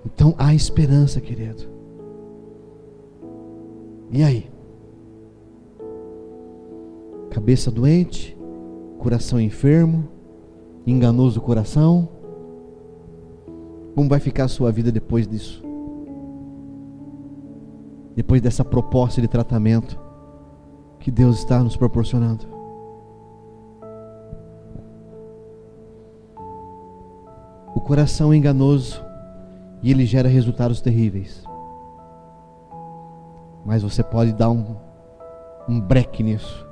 [0.05, 1.72] Então há esperança, querido.
[4.13, 4.51] E aí?
[7.31, 8.37] Cabeça doente,
[8.99, 10.07] coração enfermo,
[10.87, 12.07] enganoso coração.
[13.95, 15.65] Como vai ficar a sua vida depois disso?
[18.15, 19.99] Depois dessa proposta de tratamento
[21.01, 22.47] que Deus está nos proporcionando.
[27.75, 29.03] O coração é enganoso
[29.83, 31.51] e ele gera resultados terríveis.
[33.65, 34.77] Mas você pode dar um,
[35.69, 36.67] um break nisso.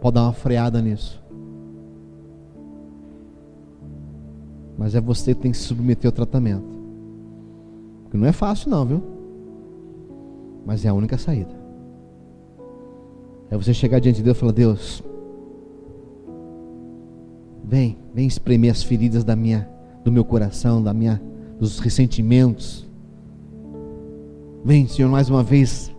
[0.00, 1.22] Pode dar uma freada nisso.
[4.76, 6.76] Mas é você que tem que se submeter ao tratamento.
[8.02, 9.02] Porque não é fácil não, viu?
[10.64, 11.54] Mas é a única saída.
[13.50, 15.02] É você chegar diante de Deus e falar, Deus,
[17.64, 19.68] vem, vem espremer as feridas da minha,
[20.04, 21.22] do meu coração, da minha,
[21.58, 22.85] dos ressentimentos,
[24.66, 25.94] Vem, Senhor, mais uma vez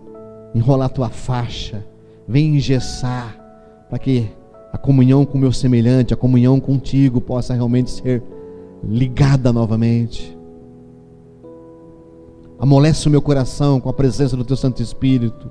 [0.54, 1.88] enrolar tua faixa.
[2.28, 3.40] Vem engessar
[3.88, 4.30] para que
[4.74, 8.22] a comunhão com o meu semelhante, a comunhão contigo possa realmente ser
[8.84, 10.38] ligada novamente.
[12.60, 15.50] Amolece o meu coração com a presença do teu Santo Espírito.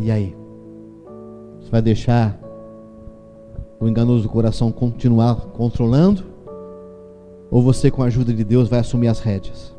[0.00, 0.36] E aí?
[1.60, 2.36] Você vai deixar
[3.78, 6.29] o enganoso coração continuar controlando?
[7.50, 9.74] Ou você, com a ajuda de Deus, vai assumir as rédeas?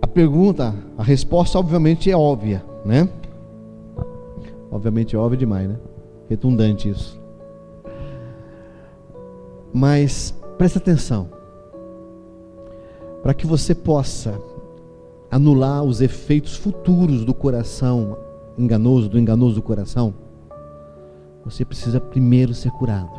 [0.00, 3.08] A pergunta, a resposta, obviamente, é óbvia, né?
[4.70, 5.76] Obviamente, é óbvio demais, né?
[6.28, 7.20] Redundante isso.
[9.72, 11.28] Mas preste atenção.
[13.22, 14.40] Para que você possa
[15.30, 18.16] anular os efeitos futuros do coração
[18.56, 20.14] enganoso, do enganoso coração,
[21.44, 23.18] você precisa primeiro ser curado.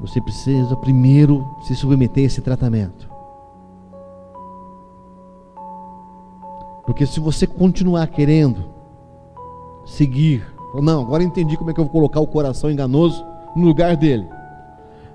[0.00, 3.08] Você precisa primeiro se submeter a esse tratamento.
[6.84, 8.64] Porque se você continuar querendo
[9.86, 10.44] seguir,
[10.82, 13.24] não, agora entendi como é que eu vou colocar o coração enganoso
[13.56, 14.28] no lugar dele.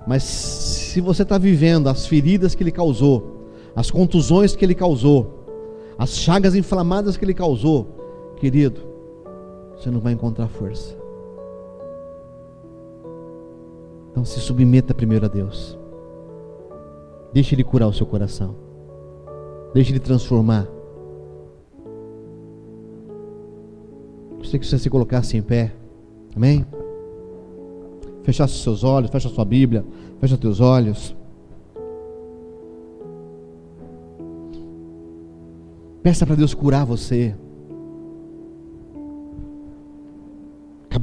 [0.08, 5.46] Mas se você está vivendo as feridas que ele causou, as contusões que ele causou,
[5.98, 8.89] as chagas inflamadas que ele causou, querido,
[9.80, 10.94] você não vai encontrar força.
[14.12, 15.80] Então se submeta primeiro a Deus.
[17.32, 18.56] Deixe Ele curar o seu coração.
[19.74, 20.68] Deixe Ele transformar.
[24.38, 25.74] Gostaria que você se colocasse em pé.
[26.36, 26.66] Amém?
[28.24, 29.86] Fechasse seus olhos, fecha sua Bíblia,
[30.20, 31.16] fecha teus olhos.
[36.04, 37.36] Peça para Deus curar você.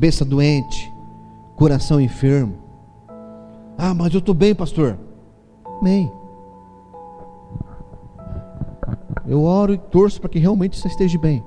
[0.06, 0.92] Cabeça doente,
[1.56, 2.54] coração enfermo.
[3.76, 4.96] Ah, mas eu estou bem, pastor.
[5.82, 6.08] Bem.
[9.26, 11.42] Eu oro e torço para que realmente você esteja bem.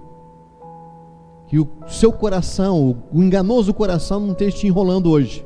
[1.47, 5.45] Que o seu coração, o enganoso coração, não esteja te enrolando hoje.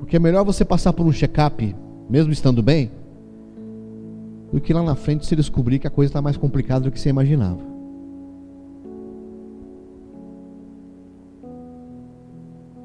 [0.00, 1.76] Porque é melhor você passar por um check-up,
[2.08, 2.90] mesmo estando bem,
[4.52, 6.98] do que lá na frente se descobrir que a coisa está mais complicada do que
[6.98, 7.69] você imaginava.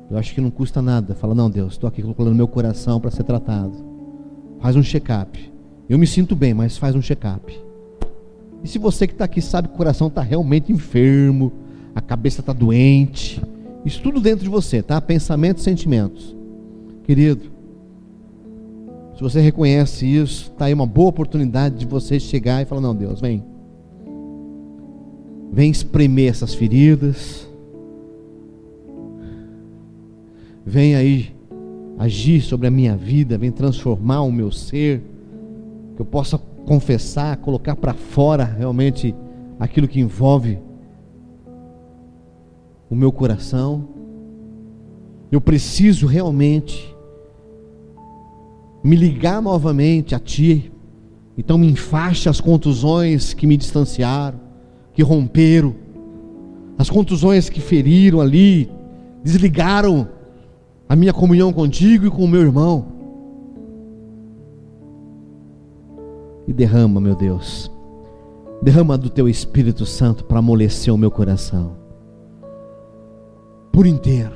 [0.09, 1.15] Eu acho que não custa nada.
[1.15, 3.73] Fala, não, Deus, estou aqui colocando meu coração para ser tratado.
[4.59, 5.51] Faz um check-up.
[5.89, 7.57] Eu me sinto bem, mas faz um check-up.
[8.63, 11.51] E se você que está aqui sabe que o coração está realmente enfermo,
[11.93, 13.41] a cabeça está doente,
[13.85, 14.99] isso tudo dentro de você, tá?
[14.99, 16.35] Pensamentos, sentimentos.
[17.03, 17.51] Querido,
[19.15, 22.95] se você reconhece isso, está aí uma boa oportunidade de você chegar e falar: Não,
[22.95, 23.43] Deus, vem.
[25.51, 27.44] Vem espremer essas feridas.
[30.65, 31.35] Vem aí
[31.97, 35.03] agir sobre a minha vida, vem transformar o meu ser,
[35.95, 39.13] que eu possa confessar, colocar para fora realmente
[39.59, 40.59] aquilo que envolve
[42.89, 43.87] o meu coração.
[45.31, 46.95] Eu preciso realmente
[48.83, 50.71] me ligar novamente a Ti.
[51.37, 54.39] Então me enfaixe as contusões que me distanciaram,
[54.93, 55.75] que romperam,
[56.77, 58.69] as contusões que feriram ali,
[59.23, 60.14] desligaram
[60.87, 62.85] a minha comunhão contigo e com o meu irmão.
[66.47, 67.71] E derrama, meu Deus,
[68.61, 71.71] derrama do Teu Espírito Santo para amolecer o meu coração,
[73.71, 74.35] por inteiro,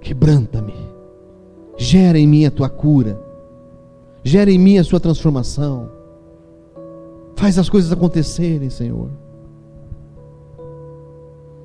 [0.00, 0.92] quebranta-me
[1.76, 3.20] Gera em mim a tua cura.
[4.22, 5.90] Gera em mim a sua transformação.
[7.34, 9.10] Faz as coisas acontecerem, Senhor.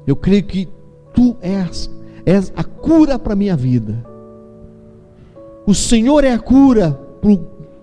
[0.07, 0.67] Eu creio que
[1.13, 1.89] tu és,
[2.27, 4.05] és a cura para a minha vida.
[5.65, 7.31] O Senhor é a cura para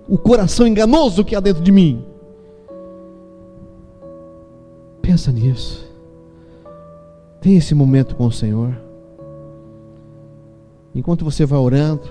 [0.07, 2.05] o coração enganoso que há dentro de mim.
[5.01, 5.91] Pensa nisso.
[7.41, 8.79] Tem esse momento com o Senhor.
[10.95, 12.03] Enquanto você vai orando,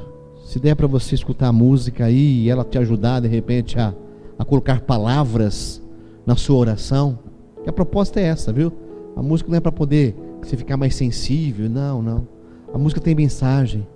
[0.44, 3.94] se der para você escutar a música aí e ela te ajudar de repente a,
[4.40, 5.80] a colocar palavras
[6.26, 7.20] na sua oração,
[7.64, 8.74] que a proposta é essa, viu?
[9.16, 10.16] A música não é para poder
[10.48, 12.28] você ficar mais sensível, não, não.
[12.74, 13.88] A música tem mensagem,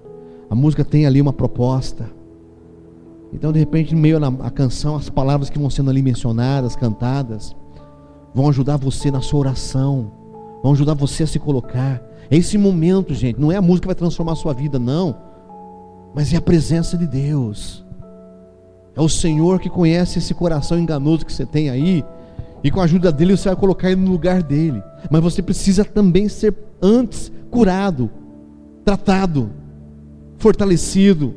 [0.49, 2.09] a música tem ali uma proposta.
[3.33, 7.55] Então, de repente, no meio da canção, as palavras que vão sendo ali mencionadas, cantadas,
[8.33, 10.11] vão ajudar você na sua oração,
[10.63, 12.01] vão ajudar você a se colocar.
[12.29, 13.39] É esse momento, gente.
[13.39, 15.15] Não é a música que vai transformar a sua vida, não.
[16.13, 17.85] Mas é a presença de Deus.
[18.95, 22.03] É o Senhor que conhece esse coração enganoso que você tem aí.
[22.63, 24.81] E com a ajuda dele você vai colocar ele no lugar dele.
[25.09, 28.09] Mas você precisa também ser antes curado,
[28.83, 29.49] tratado,
[30.37, 31.35] fortalecido.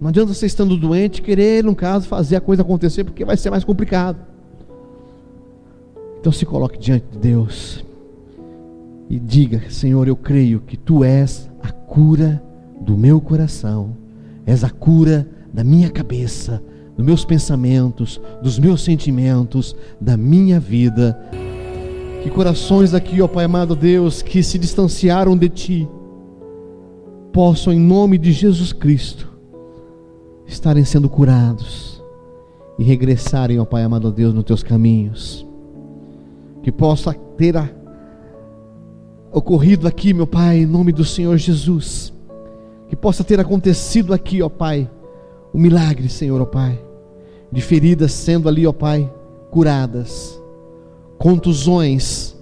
[0.00, 3.50] Não adianta você estando doente querer, no caso, fazer a coisa acontecer, porque vai ser
[3.50, 4.18] mais complicado.
[6.20, 7.84] Então se coloque diante de Deus
[9.08, 12.42] e diga: Senhor, eu creio que tu és a cura
[12.80, 13.96] do meu coração,
[14.46, 16.62] és a cura da minha cabeça,
[17.00, 21.18] dos meus pensamentos, dos meus sentimentos, da minha vida.
[22.22, 25.88] Que corações aqui, ó Pai amado Deus, que se distanciaram de Ti,
[27.32, 29.26] possam, em nome de Jesus Cristo,
[30.46, 32.02] estarem sendo curados
[32.78, 35.46] e regressarem, ó Pai amado Deus, nos Teus caminhos.
[36.62, 37.66] Que possa ter a,
[39.32, 42.12] ocorrido aqui, meu Pai, em nome do Senhor Jesus.
[42.90, 44.90] Que possa ter acontecido aqui, ó Pai,
[45.50, 46.89] o milagre, Senhor, ó Pai
[47.52, 49.12] de feridas sendo ali, ó Pai,
[49.50, 50.40] curadas,
[51.18, 52.36] contusões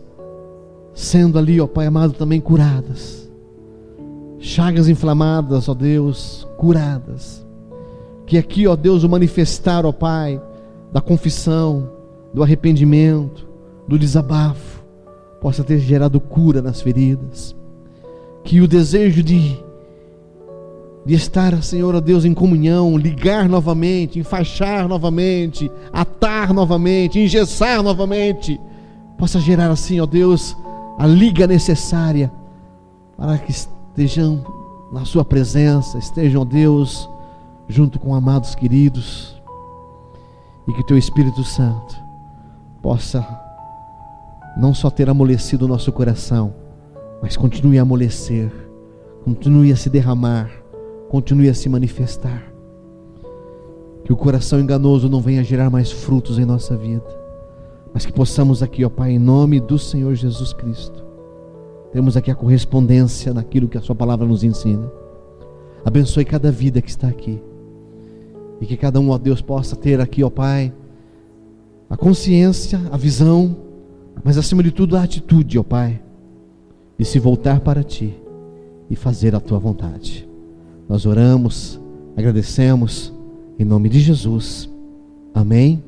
[0.92, 3.30] sendo ali, ó Pai amado, também curadas,
[4.38, 7.46] chagas inflamadas, ó Deus, curadas.
[8.26, 10.40] Que aqui, ó Deus, o manifestar, ó Pai,
[10.92, 11.90] da confissão,
[12.34, 13.48] do arrependimento,
[13.86, 14.84] do desabafo,
[15.40, 17.56] possa ter gerado cura nas feridas.
[18.44, 19.58] Que o desejo de
[21.08, 28.60] de estar, Senhor, ó Deus, em comunhão, ligar novamente, enfaixar novamente, atar novamente, engessar novamente,
[29.16, 30.54] possa gerar assim, ó Deus,
[30.98, 32.30] a liga necessária
[33.16, 34.44] para que estejam
[34.92, 37.08] na Sua presença, estejam, ó Deus,
[37.66, 39.34] junto com amados queridos,
[40.68, 41.96] e que Teu Espírito Santo
[42.82, 43.26] possa
[44.58, 46.52] não só ter amolecido o nosso coração,
[47.22, 48.52] mas continue a amolecer,
[49.24, 50.67] continue a se derramar
[51.08, 52.52] continue a se manifestar.
[54.04, 57.04] Que o coração enganoso não venha gerar mais frutos em nossa vida,
[57.92, 61.04] mas que possamos aqui, ó Pai, em nome do Senhor Jesus Cristo,
[61.92, 64.90] temos aqui a correspondência naquilo que a Sua palavra nos ensina.
[65.84, 67.40] Abençoe cada vida que está aqui.
[68.60, 70.72] E que cada um, ó Deus, possa ter aqui, ó Pai,
[71.88, 73.56] a consciência, a visão,
[74.22, 76.00] mas acima de tudo a atitude, ó Pai,
[76.98, 78.14] de se voltar para Ti
[78.90, 80.27] e fazer a Tua vontade.
[80.88, 81.78] Nós oramos,
[82.16, 83.12] agradecemos,
[83.58, 84.68] em nome de Jesus.
[85.34, 85.82] Amém